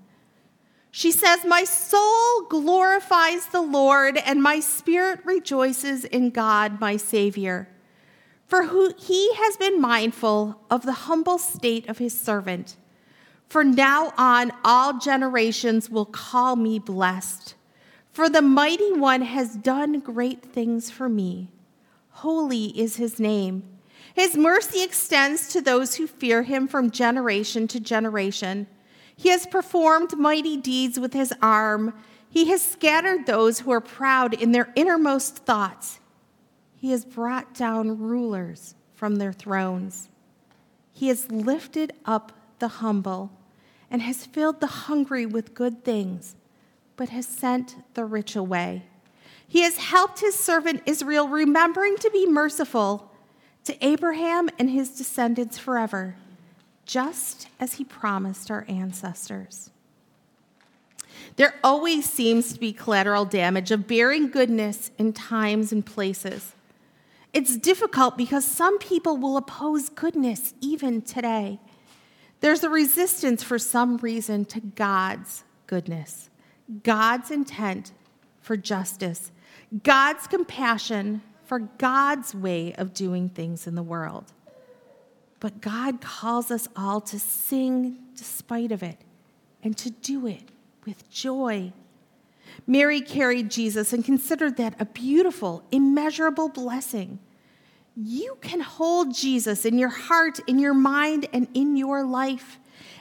She 0.90 1.12
says, 1.12 1.44
My 1.44 1.64
soul 1.64 2.42
glorifies 2.48 3.46
the 3.46 3.60
Lord, 3.60 4.16
and 4.16 4.42
my 4.42 4.60
spirit 4.60 5.20
rejoices 5.24 6.04
in 6.04 6.30
God, 6.30 6.80
my 6.80 6.96
Savior. 6.96 7.68
For 8.46 8.64
who, 8.64 8.92
he 8.98 9.32
has 9.34 9.56
been 9.56 9.80
mindful 9.80 10.60
of 10.68 10.82
the 10.82 10.92
humble 10.92 11.38
state 11.38 11.88
of 11.88 11.98
his 11.98 12.18
servant. 12.18 12.76
For 13.48 13.62
now 13.62 14.12
on, 14.18 14.52
all 14.64 14.98
generations 14.98 15.88
will 15.88 16.06
call 16.06 16.56
me 16.56 16.78
blessed. 16.78 17.54
For 18.12 18.28
the 18.28 18.42
mighty 18.42 18.92
one 18.92 19.22
has 19.22 19.54
done 19.54 20.00
great 20.00 20.42
things 20.42 20.90
for 20.90 21.08
me. 21.08 21.52
Holy 22.10 22.66
is 22.78 22.96
his 22.96 23.20
name. 23.20 23.62
His 24.14 24.36
mercy 24.36 24.82
extends 24.82 25.48
to 25.52 25.60
those 25.60 25.94
who 25.94 26.06
fear 26.08 26.42
him 26.42 26.66
from 26.66 26.90
generation 26.90 27.68
to 27.68 27.78
generation. 27.78 28.66
He 29.20 29.28
has 29.28 29.44
performed 29.46 30.16
mighty 30.16 30.56
deeds 30.56 30.98
with 30.98 31.12
his 31.12 31.30
arm. 31.42 31.92
He 32.30 32.46
has 32.48 32.62
scattered 32.62 33.26
those 33.26 33.60
who 33.60 33.70
are 33.70 33.80
proud 33.82 34.32
in 34.32 34.52
their 34.52 34.72
innermost 34.74 35.36
thoughts. 35.44 36.00
He 36.74 36.90
has 36.92 37.04
brought 37.04 37.52
down 37.52 37.98
rulers 37.98 38.76
from 38.94 39.16
their 39.16 39.34
thrones. 39.34 40.08
He 40.90 41.08
has 41.08 41.30
lifted 41.30 41.92
up 42.06 42.32
the 42.60 42.68
humble 42.68 43.30
and 43.90 44.00
has 44.00 44.24
filled 44.24 44.58
the 44.60 44.66
hungry 44.88 45.26
with 45.26 45.52
good 45.52 45.84
things, 45.84 46.34
but 46.96 47.10
has 47.10 47.26
sent 47.26 47.76
the 47.92 48.06
rich 48.06 48.34
away. 48.34 48.84
He 49.46 49.60
has 49.60 49.76
helped 49.76 50.20
his 50.20 50.34
servant 50.34 50.82
Israel, 50.86 51.28
remembering 51.28 51.96
to 51.98 52.10
be 52.10 52.26
merciful 52.26 53.12
to 53.64 53.86
Abraham 53.86 54.48
and 54.58 54.70
his 54.70 54.96
descendants 54.96 55.58
forever, 55.58 56.16
just 56.90 57.46
as 57.60 57.74
he 57.74 57.84
promised 57.84 58.50
our 58.50 58.64
ancestors. 58.68 59.70
There 61.36 61.54
always 61.62 62.04
seems 62.04 62.52
to 62.52 62.58
be 62.58 62.72
collateral 62.72 63.24
damage 63.24 63.70
of 63.70 63.86
bearing 63.86 64.28
goodness 64.28 64.90
in 64.98 65.12
times 65.12 65.70
and 65.70 65.86
places. 65.86 66.52
It's 67.32 67.56
difficult 67.56 68.18
because 68.18 68.44
some 68.44 68.76
people 68.80 69.16
will 69.16 69.36
oppose 69.36 69.88
goodness 69.88 70.52
even 70.60 71.00
today. 71.02 71.60
There's 72.40 72.64
a 72.64 72.68
resistance 72.68 73.44
for 73.44 73.58
some 73.58 73.98
reason 73.98 74.44
to 74.46 74.58
God's 74.60 75.44
goodness, 75.68 76.28
God's 76.82 77.30
intent 77.30 77.92
for 78.40 78.56
justice, 78.56 79.30
God's 79.84 80.26
compassion 80.26 81.22
for 81.44 81.60
God's 81.60 82.34
way 82.34 82.74
of 82.74 82.94
doing 82.94 83.28
things 83.28 83.68
in 83.68 83.76
the 83.76 83.82
world. 83.84 84.32
But 85.40 85.62
God 85.62 86.00
calls 86.02 86.50
us 86.50 86.68
all 86.76 87.00
to 87.00 87.18
sing 87.18 87.98
despite 88.14 88.70
of 88.70 88.82
it 88.82 88.98
and 89.62 89.76
to 89.78 89.90
do 89.90 90.26
it 90.26 90.50
with 90.84 91.10
joy. 91.10 91.72
Mary 92.66 93.00
carried 93.00 93.50
Jesus 93.50 93.92
and 93.92 94.04
considered 94.04 94.56
that 94.58 94.74
a 94.78 94.84
beautiful, 94.84 95.64
immeasurable 95.72 96.50
blessing. 96.50 97.18
You 97.96 98.36
can 98.40 98.60
hold 98.60 99.14
Jesus 99.14 99.64
in 99.64 99.78
your 99.78 99.88
heart, 99.88 100.40
in 100.46 100.58
your 100.58 100.74
mind, 100.74 101.26
and 101.32 101.48
in 101.54 101.76
your 101.76 102.04
life. 102.04 102.58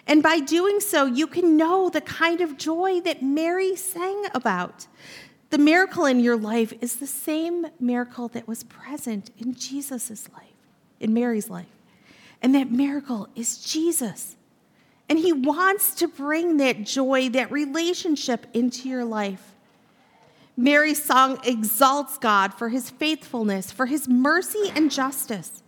And 0.07 0.23
by 0.23 0.39
doing 0.39 0.79
so, 0.79 1.05
you 1.05 1.27
can 1.27 1.57
know 1.57 1.89
the 1.89 2.01
kind 2.01 2.41
of 2.41 2.57
joy 2.57 3.01
that 3.01 3.21
Mary 3.21 3.75
sang 3.75 4.25
about. 4.33 4.87
The 5.49 5.57
miracle 5.57 6.05
in 6.05 6.19
your 6.19 6.37
life 6.37 6.73
is 6.81 6.95
the 6.95 7.07
same 7.07 7.67
miracle 7.79 8.27
that 8.29 8.47
was 8.47 8.63
present 8.63 9.31
in 9.37 9.53
Jesus' 9.53 10.29
life, 10.33 10.55
in 10.99 11.13
Mary's 11.13 11.49
life. 11.49 11.67
And 12.41 12.55
that 12.55 12.71
miracle 12.71 13.27
is 13.35 13.57
Jesus. 13.57 14.35
And 15.09 15.19
he 15.19 15.33
wants 15.33 15.95
to 15.95 16.07
bring 16.07 16.57
that 16.57 16.83
joy, 16.83 17.29
that 17.29 17.51
relationship 17.51 18.45
into 18.53 18.87
your 18.87 19.03
life. 19.03 19.55
Mary's 20.55 21.03
song 21.03 21.39
exalts 21.43 22.17
God 22.17 22.53
for 22.53 22.69
his 22.69 22.89
faithfulness, 22.89 23.71
for 23.71 23.85
his 23.85 24.07
mercy 24.07 24.71
and 24.75 24.91
justice. 24.91 25.63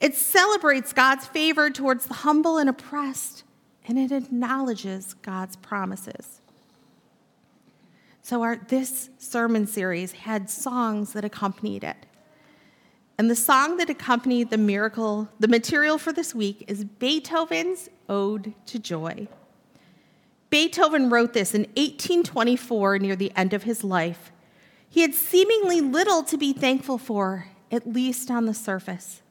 It 0.00 0.14
celebrates 0.14 0.92
God's 0.92 1.26
favor 1.26 1.70
towards 1.70 2.06
the 2.06 2.14
humble 2.14 2.58
and 2.58 2.68
oppressed, 2.68 3.44
and 3.86 3.98
it 3.98 4.10
acknowledges 4.10 5.14
God's 5.22 5.56
promises. 5.56 6.40
So, 8.22 8.42
our, 8.42 8.56
this 8.56 9.10
sermon 9.18 9.66
series 9.66 10.12
had 10.12 10.48
songs 10.48 11.12
that 11.12 11.24
accompanied 11.24 11.84
it. 11.84 12.06
And 13.22 13.30
the 13.30 13.36
song 13.36 13.76
that 13.76 13.88
accompanied 13.88 14.50
the 14.50 14.58
miracle, 14.58 15.28
the 15.38 15.46
material 15.46 15.96
for 15.96 16.12
this 16.12 16.34
week, 16.34 16.64
is 16.66 16.84
Beethoven's 16.84 17.88
Ode 18.08 18.52
to 18.66 18.80
Joy. 18.80 19.28
Beethoven 20.50 21.08
wrote 21.08 21.32
this 21.32 21.54
in 21.54 21.60
1824 21.76 22.98
near 22.98 23.14
the 23.14 23.30
end 23.36 23.52
of 23.52 23.62
his 23.62 23.84
life. 23.84 24.32
He 24.90 25.02
had 25.02 25.14
seemingly 25.14 25.80
little 25.80 26.24
to 26.24 26.36
be 26.36 26.52
thankful 26.52 26.98
for, 26.98 27.46
at 27.70 27.86
least 27.86 28.28
on 28.28 28.46
the 28.46 28.54
surface. 28.54 29.22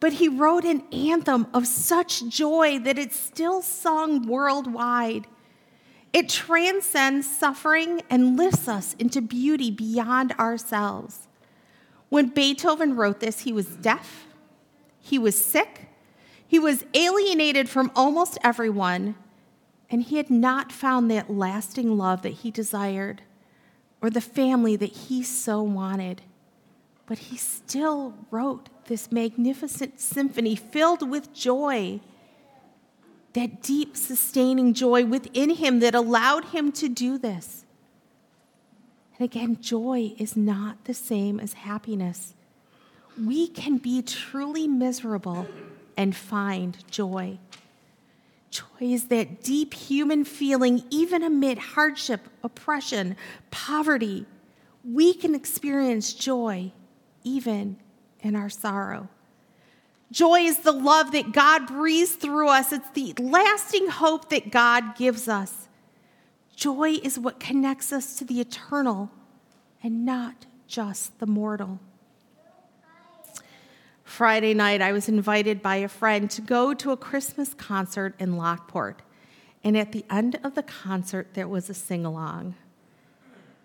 But 0.00 0.12
he 0.12 0.28
wrote 0.28 0.66
an 0.66 0.82
anthem 0.92 1.46
of 1.54 1.66
such 1.66 2.28
joy 2.28 2.78
that 2.80 2.98
it's 2.98 3.18
still 3.18 3.62
sung 3.62 4.26
worldwide. 4.26 5.26
It 6.12 6.28
transcends 6.28 7.26
suffering 7.26 8.02
and 8.10 8.36
lifts 8.36 8.68
us 8.68 8.94
into 8.98 9.22
beauty 9.22 9.70
beyond 9.70 10.32
ourselves. 10.32 11.26
When 12.10 12.28
Beethoven 12.28 12.96
wrote 12.96 13.20
this, 13.20 13.40
he 13.40 13.52
was 13.52 13.66
deaf, 13.66 14.26
he 15.00 15.18
was 15.18 15.42
sick, 15.42 15.88
he 16.46 16.58
was 16.58 16.84
alienated 16.92 17.68
from 17.68 17.90
almost 17.96 18.36
everyone, 18.44 19.14
and 19.88 20.02
he 20.02 20.16
had 20.16 20.28
not 20.28 20.72
found 20.72 21.10
that 21.10 21.30
lasting 21.30 21.96
love 21.96 22.22
that 22.22 22.34
he 22.34 22.50
desired 22.50 23.22
or 24.02 24.10
the 24.10 24.20
family 24.20 24.76
that 24.76 24.92
he 24.92 25.22
so 25.22 25.62
wanted. 25.62 26.22
But 27.06 27.18
he 27.18 27.36
still 27.36 28.14
wrote 28.30 28.68
this 28.86 29.10
magnificent 29.10 30.00
symphony 30.00 30.56
filled 30.56 31.08
with 31.08 31.32
joy 31.32 32.00
that 33.32 33.62
deep, 33.62 33.96
sustaining 33.96 34.74
joy 34.74 35.04
within 35.04 35.50
him 35.50 35.78
that 35.80 35.94
allowed 35.94 36.46
him 36.46 36.72
to 36.72 36.88
do 36.88 37.18
this. 37.18 37.64
And 39.20 39.26
again, 39.26 39.58
joy 39.60 40.14
is 40.16 40.34
not 40.34 40.86
the 40.86 40.94
same 40.94 41.40
as 41.40 41.52
happiness. 41.52 42.32
We 43.22 43.48
can 43.48 43.76
be 43.76 44.00
truly 44.00 44.66
miserable 44.66 45.46
and 45.94 46.16
find 46.16 46.78
joy. 46.90 47.38
Joy 48.50 48.64
is 48.80 49.08
that 49.08 49.42
deep 49.42 49.74
human 49.74 50.24
feeling, 50.24 50.84
even 50.88 51.22
amid 51.22 51.58
hardship, 51.58 52.28
oppression, 52.42 53.14
poverty. 53.50 54.24
We 54.90 55.12
can 55.12 55.34
experience 55.34 56.14
joy 56.14 56.72
even 57.22 57.76
in 58.20 58.34
our 58.34 58.48
sorrow. 58.48 59.10
Joy 60.10 60.40
is 60.44 60.60
the 60.60 60.72
love 60.72 61.12
that 61.12 61.32
God 61.32 61.66
breathes 61.66 62.12
through 62.12 62.48
us, 62.48 62.72
it's 62.72 62.88
the 62.92 63.12
lasting 63.18 63.88
hope 63.88 64.30
that 64.30 64.50
God 64.50 64.96
gives 64.96 65.28
us. 65.28 65.68
Joy 66.60 66.98
is 67.02 67.18
what 67.18 67.40
connects 67.40 67.90
us 67.90 68.16
to 68.16 68.24
the 68.26 68.38
eternal 68.38 69.10
and 69.82 70.04
not 70.04 70.44
just 70.66 71.18
the 71.18 71.24
mortal. 71.24 71.80
Friday 74.04 74.52
night, 74.52 74.82
I 74.82 74.92
was 74.92 75.08
invited 75.08 75.62
by 75.62 75.76
a 75.76 75.88
friend 75.88 76.30
to 76.32 76.42
go 76.42 76.74
to 76.74 76.90
a 76.90 76.98
Christmas 76.98 77.54
concert 77.54 78.14
in 78.18 78.36
Lockport. 78.36 79.00
And 79.64 79.74
at 79.74 79.92
the 79.92 80.04
end 80.10 80.38
of 80.44 80.54
the 80.54 80.62
concert, 80.62 81.28
there 81.32 81.48
was 81.48 81.70
a 81.70 81.74
sing 81.74 82.04
along. 82.04 82.56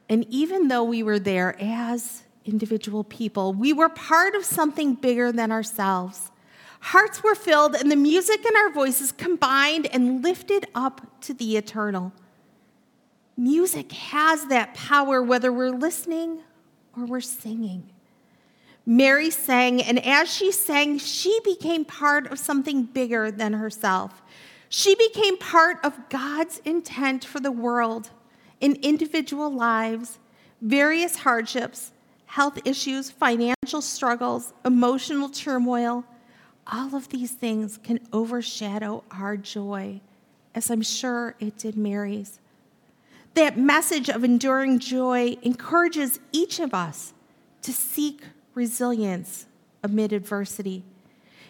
And 0.07 0.25
even 0.29 0.69
though 0.69 0.85
we 0.85 1.03
were 1.03 1.19
there 1.19 1.57
as 1.59 2.23
individual 2.45 3.03
people, 3.03 3.51
we 3.51 3.73
were 3.73 3.89
part 3.89 4.35
of 4.35 4.45
something 4.45 4.93
bigger 4.93 5.33
than 5.33 5.51
ourselves. 5.51 6.31
Hearts 6.79 7.21
were 7.21 7.35
filled, 7.35 7.75
and 7.75 7.91
the 7.91 7.97
music 7.97 8.45
and 8.45 8.55
our 8.55 8.71
voices 8.71 9.11
combined 9.11 9.85
and 9.87 10.23
lifted 10.23 10.67
up 10.73 11.19
to 11.23 11.33
the 11.33 11.57
eternal. 11.57 12.13
Music 13.37 13.91
has 13.91 14.45
that 14.47 14.73
power 14.73 15.21
whether 15.21 15.51
we're 15.51 15.69
listening 15.69 16.39
or 16.95 17.05
we're 17.05 17.21
singing. 17.21 17.89
Mary 18.85 19.31
sang, 19.31 19.81
and 19.81 20.03
as 20.05 20.31
she 20.31 20.51
sang, 20.51 20.97
she 20.99 21.39
became 21.43 21.83
part 21.83 22.31
of 22.31 22.37
something 22.37 22.83
bigger 22.83 23.31
than 23.31 23.53
herself. 23.53 24.21
She 24.69 24.95
became 24.95 25.37
part 25.37 25.77
of 25.83 26.09
God's 26.09 26.59
intent 26.65 27.25
for 27.25 27.39
the 27.39 27.51
world 27.51 28.11
in 28.61 28.77
individual 28.81 29.49
lives, 29.51 30.19
various 30.61 31.17
hardships, 31.17 31.91
health 32.25 32.59
issues, 32.65 33.09
financial 33.09 33.81
struggles, 33.81 34.53
emotional 34.63 35.29
turmoil, 35.29 36.05
all 36.67 36.95
of 36.95 37.09
these 37.09 37.31
things 37.31 37.77
can 37.83 37.99
overshadow 38.11 39.03
our 39.11 39.37
joy, 39.37 40.01
as 40.53 40.69
I'm 40.71 40.81
sure 40.81 41.35
it 41.39 41.57
did 41.57 41.77
Mary's. 41.77 42.39
That 43.35 43.57
message 43.57 44.07
of 44.09 44.23
enduring 44.23 44.79
joy 44.79 45.35
encourages 45.41 46.19
each 46.31 46.61
of 46.61 46.73
us 46.73 47.13
to 47.63 47.73
seek 47.73 48.21
resilience 48.53 49.45
amid 49.83 50.13
adversity, 50.13 50.85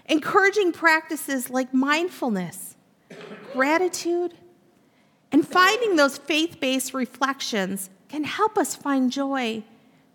encouraging 0.07 0.71
practices 0.71 1.51
like 1.51 1.75
mindfulness, 1.75 2.75
gratitude, 3.53 4.33
and 5.31 5.47
finding 5.47 5.95
those 5.95 6.17
faith 6.17 6.59
based 6.59 6.95
reflections 6.95 7.91
can 8.09 8.23
help 8.23 8.57
us 8.57 8.75
find 8.75 9.11
joy 9.11 9.63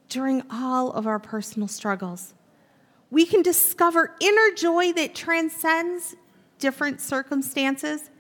during 0.09 0.42
all 0.50 0.90
of 0.90 1.06
our 1.06 1.20
personal 1.20 1.68
struggles. 1.68 2.35
We 3.12 3.24
can 3.24 3.42
discover 3.42 4.16
inner 4.20 4.50
joy 4.56 4.92
that 4.94 5.14
transcends 5.14 6.16
different 6.59 7.00
circumstances 7.00 8.11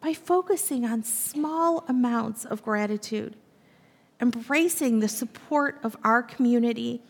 by 0.00 0.14
focusing 0.14 0.84
on 0.84 1.02
small 1.02 1.84
amounts 1.88 2.44
of 2.44 2.62
gratitude, 2.62 3.36
embracing 4.20 5.00
the 5.00 5.08
support 5.08 5.78
of 5.82 5.96
our 6.02 6.22
community, 6.22 7.02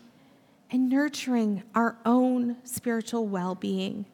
and 0.69 0.89
nurturing 0.89 1.63
our 1.75 1.97
own 2.05 2.57
spiritual 2.63 3.27
well 3.27 3.55
being. 3.55 4.05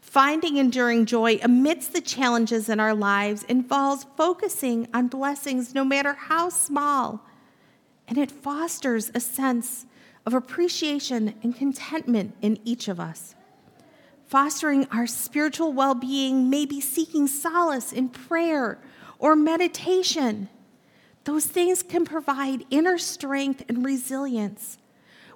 Finding 0.00 0.58
enduring 0.58 1.06
joy 1.06 1.38
amidst 1.42 1.92
the 1.92 2.00
challenges 2.00 2.68
in 2.68 2.78
our 2.78 2.94
lives 2.94 3.42
involves 3.44 4.06
focusing 4.16 4.86
on 4.92 5.08
blessings 5.08 5.74
no 5.74 5.84
matter 5.84 6.12
how 6.12 6.48
small, 6.48 7.24
and 8.06 8.18
it 8.18 8.30
fosters 8.30 9.10
a 9.14 9.20
sense 9.20 9.86
of 10.26 10.34
appreciation 10.34 11.34
and 11.42 11.56
contentment 11.56 12.34
in 12.42 12.58
each 12.64 12.88
of 12.88 13.00
us. 13.00 13.34
Fostering 14.34 14.88
our 14.90 15.06
spiritual 15.06 15.72
well 15.72 15.94
being 15.94 16.50
may 16.50 16.66
be 16.66 16.80
seeking 16.80 17.28
solace 17.28 17.92
in 17.92 18.08
prayer 18.08 18.80
or 19.20 19.36
meditation. 19.36 20.48
Those 21.22 21.46
things 21.46 21.84
can 21.84 22.04
provide 22.04 22.64
inner 22.68 22.98
strength 22.98 23.62
and 23.68 23.84
resilience. 23.84 24.78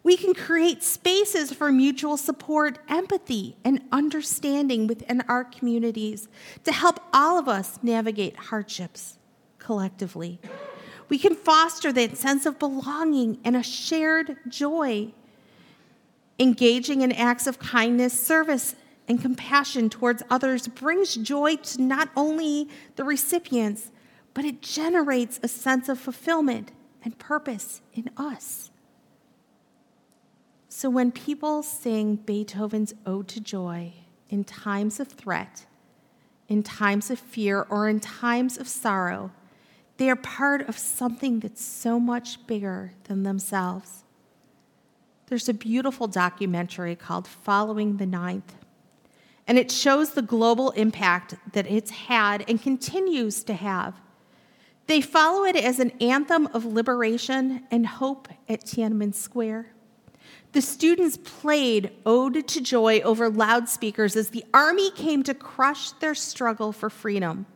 We 0.02 0.16
can 0.16 0.34
create 0.34 0.82
spaces 0.82 1.52
for 1.52 1.70
mutual 1.70 2.16
support, 2.16 2.80
empathy, 2.88 3.56
and 3.64 3.84
understanding 3.92 4.88
within 4.88 5.20
our 5.28 5.44
communities 5.44 6.26
to 6.64 6.72
help 6.72 6.98
all 7.12 7.38
of 7.38 7.46
us 7.46 7.78
navigate 7.84 8.34
hardships 8.34 9.16
collectively. 9.60 10.40
We 11.08 11.18
can 11.18 11.36
foster 11.36 11.92
that 11.92 12.16
sense 12.16 12.46
of 12.46 12.58
belonging 12.58 13.38
and 13.44 13.54
a 13.54 13.62
shared 13.62 14.38
joy. 14.48 15.12
Engaging 16.40 17.02
in 17.02 17.12
acts 17.12 17.46
of 17.46 17.60
kindness, 17.60 18.12
service, 18.12 18.74
and 19.08 19.20
compassion 19.20 19.88
towards 19.88 20.22
others 20.30 20.68
brings 20.68 21.16
joy 21.16 21.56
to 21.56 21.80
not 21.80 22.10
only 22.14 22.68
the 22.96 23.04
recipients, 23.04 23.90
but 24.34 24.44
it 24.44 24.60
generates 24.60 25.40
a 25.42 25.48
sense 25.48 25.88
of 25.88 25.98
fulfillment 25.98 26.70
and 27.02 27.18
purpose 27.18 27.80
in 27.94 28.10
us. 28.16 28.70
So 30.68 30.90
when 30.90 31.10
people 31.10 31.62
sing 31.62 32.16
Beethoven's 32.16 32.94
Ode 33.06 33.26
to 33.28 33.40
Joy 33.40 33.94
in 34.28 34.44
times 34.44 35.00
of 35.00 35.08
threat, 35.08 35.64
in 36.46 36.62
times 36.62 37.10
of 37.10 37.18
fear, 37.18 37.66
or 37.70 37.88
in 37.88 38.00
times 38.00 38.58
of 38.58 38.68
sorrow, 38.68 39.32
they 39.96 40.08
are 40.08 40.16
part 40.16 40.68
of 40.68 40.78
something 40.78 41.40
that's 41.40 41.64
so 41.64 41.98
much 41.98 42.46
bigger 42.46 42.92
than 43.04 43.22
themselves. 43.22 44.04
There's 45.26 45.48
a 45.48 45.54
beautiful 45.54 46.06
documentary 46.06 46.94
called 46.94 47.26
Following 47.26 47.96
the 47.96 48.06
Ninth, 48.06 48.54
and 49.48 49.58
it 49.58 49.72
shows 49.72 50.10
the 50.10 50.22
global 50.22 50.70
impact 50.72 51.34
that 51.52 51.68
it's 51.68 51.90
had 51.90 52.44
and 52.48 52.62
continues 52.62 53.42
to 53.44 53.54
have. 53.54 53.98
They 54.86 55.00
follow 55.00 55.44
it 55.44 55.56
as 55.56 55.80
an 55.80 55.90
anthem 56.02 56.48
of 56.48 56.66
liberation 56.66 57.64
and 57.70 57.86
hope 57.86 58.28
at 58.48 58.64
Tiananmen 58.64 59.14
Square. 59.14 59.72
The 60.52 60.60
students 60.60 61.16
played 61.16 61.92
Ode 62.04 62.46
to 62.46 62.60
Joy 62.60 63.00
over 63.00 63.30
loudspeakers 63.30 64.16
as 64.16 64.30
the 64.30 64.44
army 64.52 64.90
came 64.90 65.22
to 65.24 65.34
crush 65.34 65.92
their 65.92 66.14
struggle 66.14 66.72
for 66.72 66.90
freedom. 66.90 67.46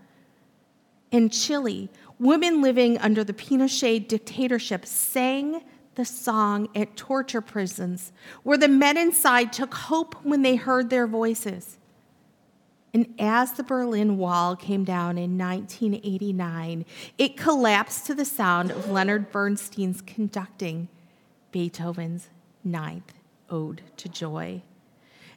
In 1.10 1.28
Chile, 1.28 1.90
women 2.18 2.62
living 2.62 2.96
under 2.98 3.22
the 3.22 3.34
Pinochet 3.34 4.08
dictatorship 4.08 4.86
sang 4.86 5.62
the 5.94 6.04
song 6.06 6.68
at 6.74 6.96
torture 6.96 7.42
prisons, 7.42 8.12
where 8.44 8.56
the 8.56 8.68
men 8.68 8.96
inside 8.96 9.52
took 9.52 9.74
hope 9.74 10.14
when 10.24 10.40
they 10.40 10.56
heard 10.56 10.88
their 10.88 11.06
voices. 11.06 11.78
And 12.94 13.14
as 13.18 13.52
the 13.52 13.62
Berlin 13.62 14.18
Wall 14.18 14.54
came 14.54 14.84
down 14.84 15.16
in 15.16 15.38
1989, 15.38 16.84
it 17.16 17.36
collapsed 17.36 18.06
to 18.06 18.14
the 18.14 18.26
sound 18.26 18.70
of 18.70 18.90
Leonard 18.90 19.32
Bernstein's 19.32 20.02
conducting 20.02 20.88
Beethoven's 21.52 22.28
Ninth 22.62 23.14
Ode 23.48 23.82
to 23.96 24.08
Joy. 24.08 24.62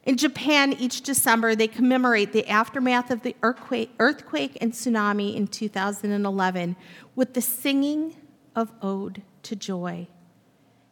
In 0.04 0.16
Japan, 0.16 0.72
each 0.74 1.00
December, 1.00 1.54
they 1.54 1.66
commemorate 1.66 2.32
the 2.32 2.46
aftermath 2.46 3.10
of 3.10 3.22
the 3.22 3.34
earthquake, 3.42 3.90
and 3.98 4.72
tsunami 4.72 5.34
in 5.34 5.48
2011 5.48 6.76
with 7.16 7.34
the 7.34 7.40
singing 7.40 8.14
of 8.54 8.70
Ode 8.82 9.22
to 9.42 9.56
Joy. 9.56 10.06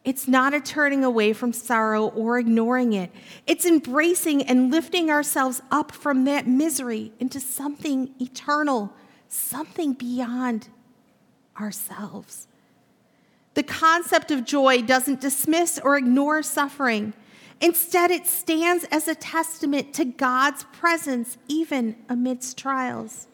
It's 0.04 0.28
not 0.28 0.52
a 0.52 0.60
turning 0.60 1.02
away 1.02 1.32
from 1.32 1.54
sorrow 1.54 2.08
or 2.08 2.38
ignoring 2.38 2.92
it. 2.92 3.10
It's 3.46 3.64
embracing 3.64 4.42
and 4.42 4.70
lifting 4.70 5.10
ourselves 5.10 5.62
up 5.70 5.92
from 5.92 6.24
that 6.24 6.46
misery 6.46 7.12
into 7.18 7.40
something 7.40 8.14
eternal, 8.20 8.92
something 9.28 9.94
beyond 9.94 10.68
ourselves. 11.58 12.46
The 13.54 13.62
concept 13.62 14.30
of 14.30 14.44
joy 14.44 14.82
doesn't 14.82 15.22
dismiss 15.22 15.78
or 15.82 15.96
ignore 15.96 16.42
suffering. 16.42 17.14
Instead, 17.60 18.10
it 18.10 18.26
stands 18.26 18.84
as 18.90 19.08
a 19.08 19.14
testament 19.14 19.94
to 19.94 20.04
God's 20.04 20.64
presence 20.64 21.38
even 21.48 21.96
amidst 22.10 22.58
trials. 22.58 23.26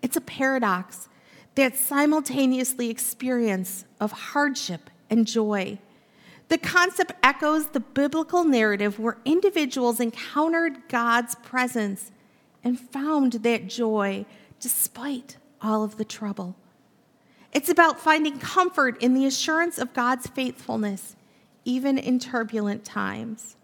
It's 0.00 0.16
a 0.16 0.20
paradox 0.20 1.08
that 1.56 1.76
simultaneously 1.76 2.90
experience 2.90 3.84
of 4.00 4.12
hardship 4.12 4.90
and 5.10 5.26
joy. 5.26 5.78
The 6.48 6.58
concept 6.58 7.12
echoes 7.22 7.68
the 7.68 7.80
biblical 7.80 8.44
narrative 8.44 8.98
where 8.98 9.18
individuals 9.24 10.00
encountered 10.00 10.88
God's 10.88 11.34
presence 11.36 12.12
and 12.62 12.78
found 12.78 13.34
that 13.34 13.66
joy 13.66 14.26
despite 14.60 15.36
all 15.60 15.82
of 15.82 15.96
the 15.96 16.04
trouble. 16.04 16.56
It's 17.52 17.68
about 17.68 18.00
finding 18.00 18.38
comfort 18.38 19.00
in 19.02 19.14
the 19.14 19.26
assurance 19.26 19.78
of 19.78 19.94
God's 19.94 20.26
faithfulness, 20.26 21.16
even 21.64 21.98
in 21.98 22.18
turbulent 22.18 22.84
times. 22.84 23.56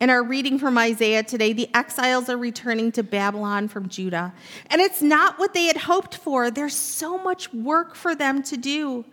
In 0.00 0.10
our 0.10 0.22
reading 0.22 0.58
from 0.58 0.78
Isaiah 0.78 1.22
today, 1.22 1.52
the 1.52 1.68
exiles 1.74 2.28
are 2.28 2.36
returning 2.36 2.92
to 2.92 3.02
Babylon 3.02 3.66
from 3.66 3.88
Judah. 3.88 4.32
And 4.70 4.80
it's 4.80 5.02
not 5.02 5.38
what 5.38 5.54
they 5.54 5.64
had 5.64 5.76
hoped 5.76 6.16
for. 6.16 6.50
There's 6.50 6.76
so 6.76 7.18
much 7.18 7.52
work 7.52 7.94
for 7.94 8.14
them 8.14 8.42
to 8.44 8.56
do. 8.56 9.04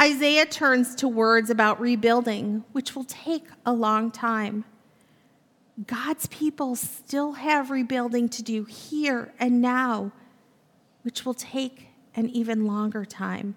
Isaiah 0.00 0.46
turns 0.46 0.94
to 0.96 1.08
words 1.08 1.50
about 1.50 1.80
rebuilding, 1.80 2.64
which 2.72 2.96
will 2.96 3.04
take 3.04 3.44
a 3.64 3.72
long 3.72 4.10
time. 4.10 4.64
God's 5.86 6.26
people 6.26 6.76
still 6.76 7.32
have 7.32 7.70
rebuilding 7.70 8.28
to 8.30 8.42
do 8.42 8.64
here 8.64 9.32
and 9.38 9.60
now, 9.60 10.12
which 11.02 11.24
will 11.24 11.34
take 11.34 11.88
an 12.14 12.28
even 12.30 12.66
longer 12.66 13.04
time. 13.04 13.56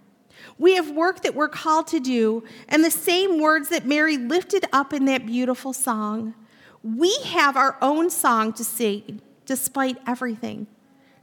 We 0.58 0.76
have 0.76 0.91
work 0.91 1.24
that 1.24 1.36
we're 1.36 1.50
called 1.50 1.88
to 1.88 2.00
do, 2.00 2.43
and 2.67 2.84
the 2.84 2.91
same 2.91 3.39
words 3.39 3.69
that 3.69 3.86
Mary 3.86 4.17
lifted 4.17 4.65
up 4.71 4.93
in 4.93 5.06
that 5.06 5.26
beautiful 5.26 5.74
song. 5.74 6.36
We 6.84 7.15
have 7.26 7.58
our 7.58 7.78
own 7.82 8.10
song 8.10 8.54
to 8.54 8.63
sing 8.63 9.21
despite 9.45 9.98
everything, 10.06 10.67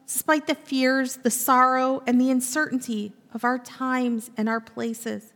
despite 0.07 0.47
the 0.47 0.55
fears, 0.55 1.17
the 1.17 1.31
sorrow, 1.31 2.03
and 2.07 2.21
the 2.21 2.31
uncertainty 2.31 3.13
of 3.35 3.45
our 3.45 3.59
times 3.59 4.31
and 4.37 4.49
our 4.49 4.61
places. 4.61 5.33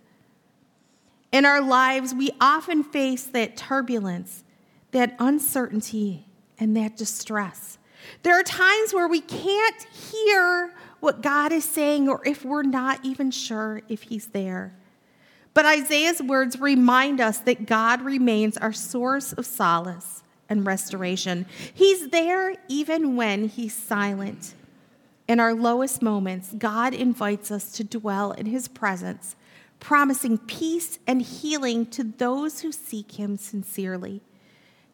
In 1.32 1.44
our 1.44 1.60
lives, 1.60 2.14
we 2.14 2.30
often 2.40 2.82
face 2.82 3.24
that 3.24 3.56
turbulence, 3.56 4.44
that 4.92 5.16
uncertainty, 5.18 6.26
and 6.58 6.76
that 6.76 6.96
distress. 6.96 7.78
There 8.22 8.38
are 8.38 8.42
times 8.42 8.94
where 8.94 9.08
we 9.08 9.20
can't 9.20 9.82
hear 9.82 10.72
what 11.00 11.22
God 11.22 11.52
is 11.52 11.64
saying 11.64 12.08
or 12.08 12.26
if 12.26 12.44
we're 12.44 12.62
not 12.62 13.04
even 13.04 13.30
sure 13.30 13.82
if 13.88 14.02
He's 14.02 14.26
there. 14.26 14.74
But 15.54 15.66
Isaiah's 15.66 16.22
words 16.22 16.60
remind 16.60 17.20
us 17.20 17.38
that 17.40 17.66
God 17.66 18.02
remains 18.02 18.56
our 18.58 18.72
source 18.72 19.32
of 19.32 19.46
solace 19.46 20.22
and 20.48 20.66
restoration. 20.66 21.46
He's 21.72 22.08
there 22.10 22.56
even 22.68 23.16
when 23.16 23.48
He's 23.48 23.74
silent. 23.74 24.54
In 25.28 25.40
our 25.40 25.54
lowest 25.54 26.02
moments, 26.02 26.54
God 26.56 26.94
invites 26.94 27.50
us 27.50 27.72
to 27.72 27.84
dwell 27.84 28.32
in 28.32 28.46
his 28.46 28.68
presence, 28.68 29.34
promising 29.80 30.38
peace 30.38 30.98
and 31.06 31.20
healing 31.20 31.86
to 31.86 32.04
those 32.04 32.60
who 32.60 32.70
seek 32.70 33.12
him 33.12 33.36
sincerely. 33.36 34.22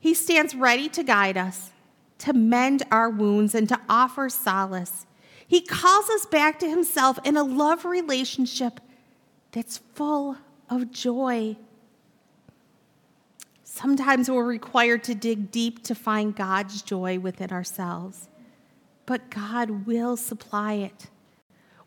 He 0.01 0.15
stands 0.15 0.55
ready 0.55 0.89
to 0.91 1.03
guide 1.03 1.37
us, 1.37 1.71
to 2.19 2.33
mend 2.33 2.83
our 2.91 3.11
wounds, 3.11 3.55
and 3.55 3.69
to 3.69 3.79
offer 3.89 4.29
solace. 4.29 5.07
He 5.47 5.61
calls 5.61 6.09
us 6.09 6.25
back 6.25 6.59
to 6.61 6.69
himself 6.69 7.19
in 7.25 7.37
a 7.37 7.45
love 7.45 7.85
relationship 7.85 8.81
that's 9.53 9.79
full 9.95 10.39
of 10.71 10.91
joy. 10.91 11.57
Sometimes 13.65 14.31
we're 14.31 14.45
required 14.45 15.05
to 15.05 15.15
dig 15.15 15.51
deep 15.51 15.85
to 15.85 15.95
find 15.95 16.35
God's 16.35 16.81
joy 16.81 17.19
within 17.19 17.53
ourselves 17.53 18.29
but 19.07 19.31
God 19.31 19.87
will 19.87 20.17
supply 20.17 20.75
it. 20.75 21.09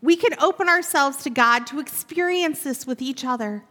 We 0.01 0.15
can 0.15 0.37
open 0.39 0.69
ourselves 0.69 1.17
to 1.23 1.29
God 1.29 1.65
to 1.67 1.79
experience 1.79 2.63
this 2.63 2.85
with 2.85 3.01
each 3.01 3.25
other 3.25 3.63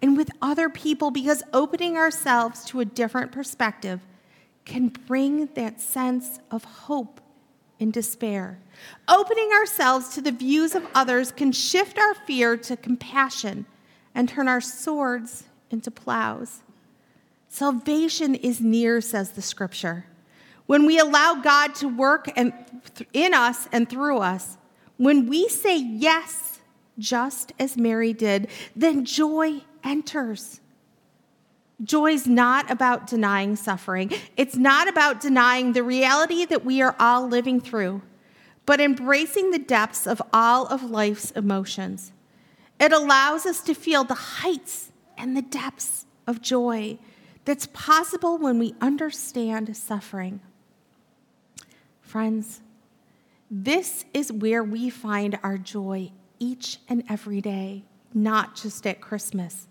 and 0.00 0.16
with 0.16 0.30
other 0.40 0.68
people 0.68 1.10
because 1.10 1.42
opening 1.52 1.96
ourselves 1.96 2.64
to 2.66 2.80
a 2.80 2.84
different 2.84 3.32
perspective 3.32 4.00
can 4.64 4.88
bring 4.88 5.46
that 5.54 5.80
sense 5.80 6.38
of 6.50 6.64
hope 6.64 7.20
in 7.78 7.90
despair. 7.90 8.58
Opening 9.08 9.50
ourselves 9.52 10.10
to 10.10 10.20
the 10.20 10.32
views 10.32 10.74
of 10.74 10.86
others 10.94 11.32
can 11.32 11.52
shift 11.52 11.98
our 11.98 12.14
fear 12.14 12.56
to 12.56 12.76
compassion 12.76 13.66
and 14.14 14.28
turn 14.28 14.48
our 14.48 14.60
swords 14.60 15.44
into 15.70 15.90
plows. 15.90 16.62
Salvation 17.48 18.34
is 18.34 18.60
near, 18.60 19.00
says 19.00 19.32
the 19.32 19.42
scripture. 19.42 20.06
When 20.72 20.86
we 20.86 20.98
allow 20.98 21.34
God 21.34 21.74
to 21.74 21.86
work 21.86 22.32
and 22.34 22.54
in 23.12 23.34
us 23.34 23.68
and 23.72 23.86
through 23.86 24.20
us, 24.20 24.56
when 24.96 25.28
we 25.28 25.46
say 25.50 25.76
yes, 25.76 26.60
just 26.98 27.52
as 27.58 27.76
Mary 27.76 28.14
did, 28.14 28.48
then 28.74 29.04
joy 29.04 29.64
enters. 29.84 30.62
Joy 31.84 32.12
is 32.12 32.26
not 32.26 32.70
about 32.70 33.06
denying 33.06 33.54
suffering. 33.54 34.12
It's 34.38 34.56
not 34.56 34.88
about 34.88 35.20
denying 35.20 35.74
the 35.74 35.82
reality 35.82 36.46
that 36.46 36.64
we 36.64 36.80
are 36.80 36.96
all 36.98 37.28
living 37.28 37.60
through, 37.60 38.00
but 38.64 38.80
embracing 38.80 39.50
the 39.50 39.58
depths 39.58 40.06
of 40.06 40.22
all 40.32 40.66
of 40.68 40.82
life's 40.82 41.32
emotions. 41.32 42.12
It 42.80 42.94
allows 42.94 43.44
us 43.44 43.60
to 43.64 43.74
feel 43.74 44.04
the 44.04 44.14
heights 44.14 44.90
and 45.18 45.36
the 45.36 45.42
depths 45.42 46.06
of 46.26 46.40
joy 46.40 46.96
that's 47.44 47.66
possible 47.74 48.38
when 48.38 48.58
we 48.58 48.74
understand 48.80 49.76
suffering. 49.76 50.40
Friends, 52.12 52.60
this 53.50 54.04
is 54.12 54.30
where 54.30 54.62
we 54.62 54.90
find 54.90 55.38
our 55.42 55.56
joy 55.56 56.12
each 56.38 56.78
and 56.86 57.02
every 57.08 57.40
day, 57.40 57.84
not 58.12 58.54
just 58.54 58.86
at 58.86 59.00
Christmas. 59.00 59.66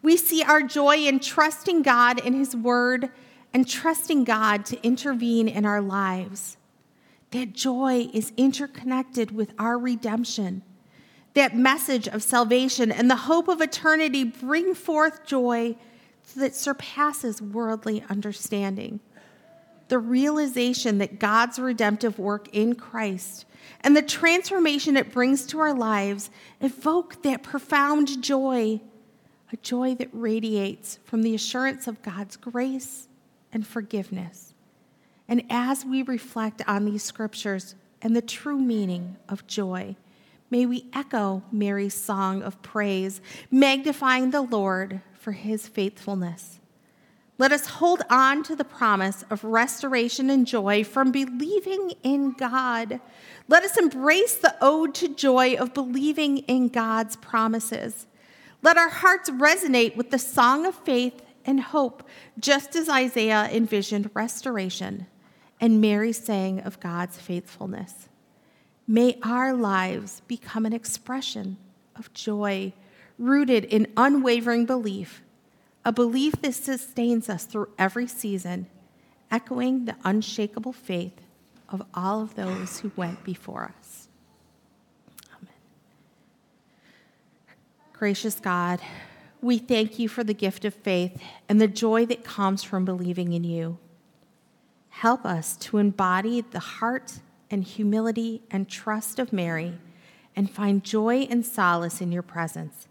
We 0.00 0.16
see 0.16 0.44
our 0.44 0.62
joy 0.62 0.98
in 0.98 1.18
trusting 1.18 1.82
God 1.82 2.24
in 2.24 2.34
His 2.34 2.54
Word 2.54 3.10
and 3.52 3.68
trusting 3.68 4.22
God 4.22 4.64
to 4.66 4.80
intervene 4.86 5.48
in 5.48 5.66
our 5.66 5.80
lives. 5.80 6.58
That 7.32 7.54
joy 7.54 8.08
is 8.14 8.32
interconnected 8.36 9.32
with 9.32 9.52
our 9.58 9.76
redemption. 9.76 10.62
That 11.34 11.56
message 11.56 12.06
of 12.06 12.22
salvation 12.22 12.92
and 12.92 13.10
the 13.10 13.16
hope 13.16 13.48
of 13.48 13.60
eternity 13.60 14.22
bring 14.22 14.76
forth 14.76 15.26
joy 15.26 15.74
that 16.36 16.54
surpasses 16.54 17.42
worldly 17.42 18.04
understanding 18.08 19.00
the 19.90 19.98
realization 19.98 20.98
that 20.98 21.18
God's 21.18 21.58
redemptive 21.58 22.16
work 22.16 22.48
in 22.52 22.76
Christ 22.76 23.44
and 23.80 23.96
the 23.96 24.02
transformation 24.02 24.96
it 24.96 25.12
brings 25.12 25.44
to 25.46 25.58
our 25.58 25.74
lives 25.74 26.30
evoke 26.60 27.22
that 27.24 27.42
profound 27.42 28.22
joy, 28.22 28.80
a 29.52 29.56
joy 29.56 29.96
that 29.96 30.08
radiates 30.12 31.00
from 31.04 31.22
the 31.22 31.34
assurance 31.34 31.88
of 31.88 32.02
God's 32.02 32.36
grace 32.36 33.08
and 33.52 33.66
forgiveness. 33.66 34.54
And 35.26 35.42
as 35.50 35.84
we 35.84 36.02
reflect 36.02 36.62
on 36.68 36.84
these 36.84 37.02
scriptures 37.02 37.74
and 38.00 38.14
the 38.14 38.22
true 38.22 38.60
meaning 38.60 39.16
of 39.28 39.44
joy, 39.48 39.96
may 40.50 40.66
we 40.66 40.86
echo 40.92 41.42
Mary's 41.50 41.94
song 41.94 42.44
of 42.44 42.62
praise, 42.62 43.20
magnifying 43.50 44.30
the 44.30 44.42
Lord 44.42 45.00
for 45.14 45.32
his 45.32 45.66
faithfulness. 45.66 46.59
Let 47.40 47.52
us 47.52 47.66
hold 47.66 48.02
on 48.10 48.42
to 48.42 48.54
the 48.54 48.66
promise 48.66 49.24
of 49.30 49.42
restoration 49.44 50.28
and 50.28 50.46
joy 50.46 50.84
from 50.84 51.10
believing 51.10 51.94
in 52.02 52.32
God. 52.32 53.00
Let 53.48 53.64
us 53.64 53.78
embrace 53.78 54.36
the 54.36 54.54
ode 54.60 54.94
to 54.96 55.08
joy 55.08 55.54
of 55.54 55.72
believing 55.72 56.40
in 56.40 56.68
God's 56.68 57.16
promises. 57.16 58.06
Let 58.60 58.76
our 58.76 58.90
hearts 58.90 59.30
resonate 59.30 59.96
with 59.96 60.10
the 60.10 60.18
song 60.18 60.66
of 60.66 60.74
faith 60.74 61.22
and 61.46 61.62
hope, 61.62 62.06
just 62.38 62.76
as 62.76 62.90
Isaiah 62.90 63.48
envisioned 63.50 64.10
restoration 64.12 65.06
and 65.62 65.80
Mary 65.80 66.12
sang 66.12 66.60
of 66.60 66.78
God's 66.78 67.18
faithfulness. 67.18 68.10
May 68.86 69.18
our 69.22 69.54
lives 69.54 70.20
become 70.28 70.66
an 70.66 70.74
expression 70.74 71.56
of 71.96 72.12
joy 72.12 72.74
rooted 73.18 73.64
in 73.64 73.86
unwavering 73.96 74.66
belief 74.66 75.22
a 75.84 75.92
belief 75.92 76.34
that 76.42 76.54
sustains 76.54 77.28
us 77.28 77.44
through 77.44 77.68
every 77.78 78.06
season, 78.06 78.66
echoing 79.30 79.86
the 79.86 79.96
unshakable 80.04 80.72
faith 80.72 81.20
of 81.68 81.82
all 81.94 82.22
of 82.22 82.34
those 82.34 82.80
who 82.80 82.92
went 82.96 83.24
before 83.24 83.72
us. 83.78 84.08
Amen. 85.32 85.54
Gracious 87.92 88.40
God, 88.40 88.80
we 89.40 89.56
thank 89.56 89.98
you 89.98 90.08
for 90.08 90.22
the 90.22 90.34
gift 90.34 90.64
of 90.64 90.74
faith 90.74 91.22
and 91.48 91.60
the 91.60 91.68
joy 91.68 92.04
that 92.06 92.24
comes 92.24 92.62
from 92.62 92.84
believing 92.84 93.32
in 93.32 93.44
you. 93.44 93.78
Help 94.90 95.24
us 95.24 95.56
to 95.56 95.78
embody 95.78 96.42
the 96.42 96.58
heart 96.58 97.20
and 97.50 97.64
humility 97.64 98.42
and 98.50 98.68
trust 98.68 99.18
of 99.18 99.32
Mary 99.32 99.78
and 100.36 100.50
find 100.50 100.84
joy 100.84 101.26
and 101.30 101.44
solace 101.46 102.00
in 102.00 102.12
your 102.12 102.22
presence, 102.22 102.86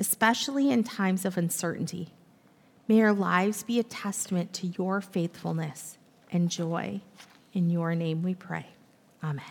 especially 0.00 0.70
in 0.70 0.82
times 0.82 1.24
of 1.24 1.36
uncertainty. 1.36 2.12
May 2.88 3.00
our 3.02 3.12
lives 3.12 3.62
be 3.62 3.78
a 3.78 3.84
testament 3.84 4.52
to 4.54 4.66
your 4.66 5.00
faithfulness 5.00 5.98
and 6.30 6.50
joy. 6.50 7.00
In 7.52 7.70
your 7.70 7.94
name 7.94 8.22
we 8.22 8.34
pray. 8.34 8.66
Amen. 9.22 9.44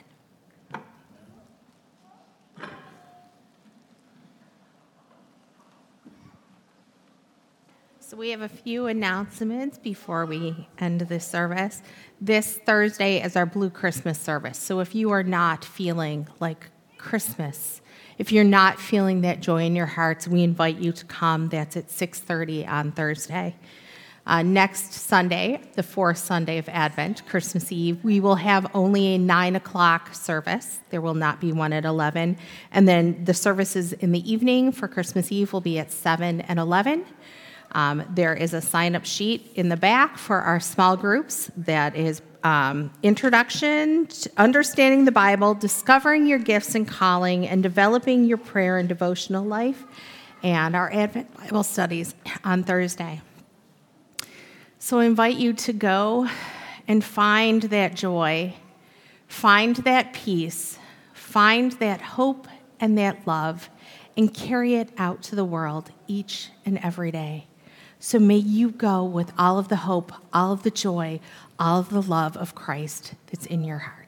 So, 7.99 8.17
we 8.17 8.31
have 8.31 8.41
a 8.41 8.49
few 8.49 8.87
announcements 8.87 9.77
before 9.77 10.25
we 10.25 10.67
end 10.77 10.99
this 10.99 11.25
service. 11.25 11.81
This 12.19 12.57
Thursday 12.65 13.23
is 13.23 13.37
our 13.37 13.45
Blue 13.45 13.69
Christmas 13.69 14.19
service. 14.19 14.57
So, 14.57 14.81
if 14.81 14.93
you 14.93 15.11
are 15.11 15.23
not 15.23 15.63
feeling 15.63 16.27
like 16.41 16.71
Christmas, 16.97 17.80
if 18.21 18.31
you're 18.31 18.43
not 18.43 18.79
feeling 18.79 19.21
that 19.21 19.39
joy 19.39 19.63
in 19.63 19.75
your 19.75 19.87
hearts, 19.87 20.27
we 20.27 20.43
invite 20.43 20.77
you 20.77 20.91
to 20.91 21.03
come. 21.05 21.49
That's 21.49 21.75
at 21.75 21.89
6:30 21.89 22.67
on 22.67 22.91
Thursday. 22.91 23.55
Uh, 24.27 24.43
next 24.43 24.93
Sunday, 24.93 25.59
the 25.73 25.81
fourth 25.81 26.19
Sunday 26.19 26.59
of 26.59 26.69
Advent, 26.69 27.25
Christmas 27.25 27.71
Eve, 27.71 27.97
we 28.03 28.19
will 28.19 28.35
have 28.35 28.69
only 28.75 29.15
a 29.15 29.17
nine 29.17 29.55
o'clock 29.55 30.13
service. 30.13 30.81
There 30.91 31.01
will 31.01 31.15
not 31.15 31.41
be 31.41 31.51
one 31.51 31.73
at 31.73 31.83
11. 31.83 32.37
And 32.71 32.87
then 32.87 33.25
the 33.25 33.33
services 33.33 33.91
in 33.93 34.11
the 34.11 34.31
evening 34.31 34.71
for 34.71 34.87
Christmas 34.87 35.31
Eve 35.31 35.51
will 35.51 35.59
be 35.59 35.79
at 35.79 35.91
7 35.91 36.41
and 36.41 36.59
11. 36.59 37.05
Um, 37.73 38.03
there 38.09 38.33
is 38.33 38.53
a 38.53 38.61
sign 38.61 38.95
up 38.95 39.05
sheet 39.05 39.51
in 39.55 39.69
the 39.69 39.77
back 39.77 40.17
for 40.17 40.41
our 40.41 40.59
small 40.59 40.97
groups 40.97 41.49
that 41.57 41.95
is 41.95 42.21
um, 42.43 42.91
introduction 43.03 44.07
to 44.07 44.31
understanding 44.37 45.05
the 45.05 45.11
Bible, 45.11 45.53
discovering 45.53 46.25
your 46.25 46.39
gifts 46.39 46.75
and 46.75 46.87
calling, 46.87 47.47
and 47.47 47.63
developing 47.63 48.25
your 48.25 48.37
prayer 48.37 48.77
and 48.77 48.89
devotional 48.89 49.45
life, 49.45 49.83
and 50.43 50.75
our 50.75 50.91
Advent 50.91 51.33
Bible 51.37 51.63
studies 51.63 52.15
on 52.43 52.63
Thursday. 52.63 53.21
So 54.79 54.99
I 54.99 55.05
invite 55.05 55.37
you 55.37 55.53
to 55.53 55.73
go 55.73 56.27
and 56.87 57.03
find 57.03 57.61
that 57.63 57.95
joy, 57.95 58.55
find 59.27 59.75
that 59.77 60.13
peace, 60.13 60.79
find 61.13 61.71
that 61.73 62.01
hope 62.01 62.47
and 62.79 62.97
that 62.97 63.27
love, 63.27 63.69
and 64.17 64.33
carry 64.33 64.75
it 64.75 64.89
out 64.97 65.21
to 65.23 65.35
the 65.35 65.45
world 65.45 65.91
each 66.07 66.49
and 66.65 66.79
every 66.79 67.11
day. 67.11 67.45
So 68.03 68.17
may 68.17 68.37
you 68.37 68.71
go 68.71 69.03
with 69.03 69.31
all 69.37 69.59
of 69.59 69.67
the 69.67 69.75
hope, 69.75 70.11
all 70.33 70.51
of 70.51 70.63
the 70.63 70.71
joy, 70.71 71.19
all 71.59 71.79
of 71.79 71.91
the 71.91 72.01
love 72.01 72.35
of 72.35 72.55
Christ 72.55 73.13
that's 73.27 73.45
in 73.45 73.63
your 73.63 73.77
heart. 73.77 74.00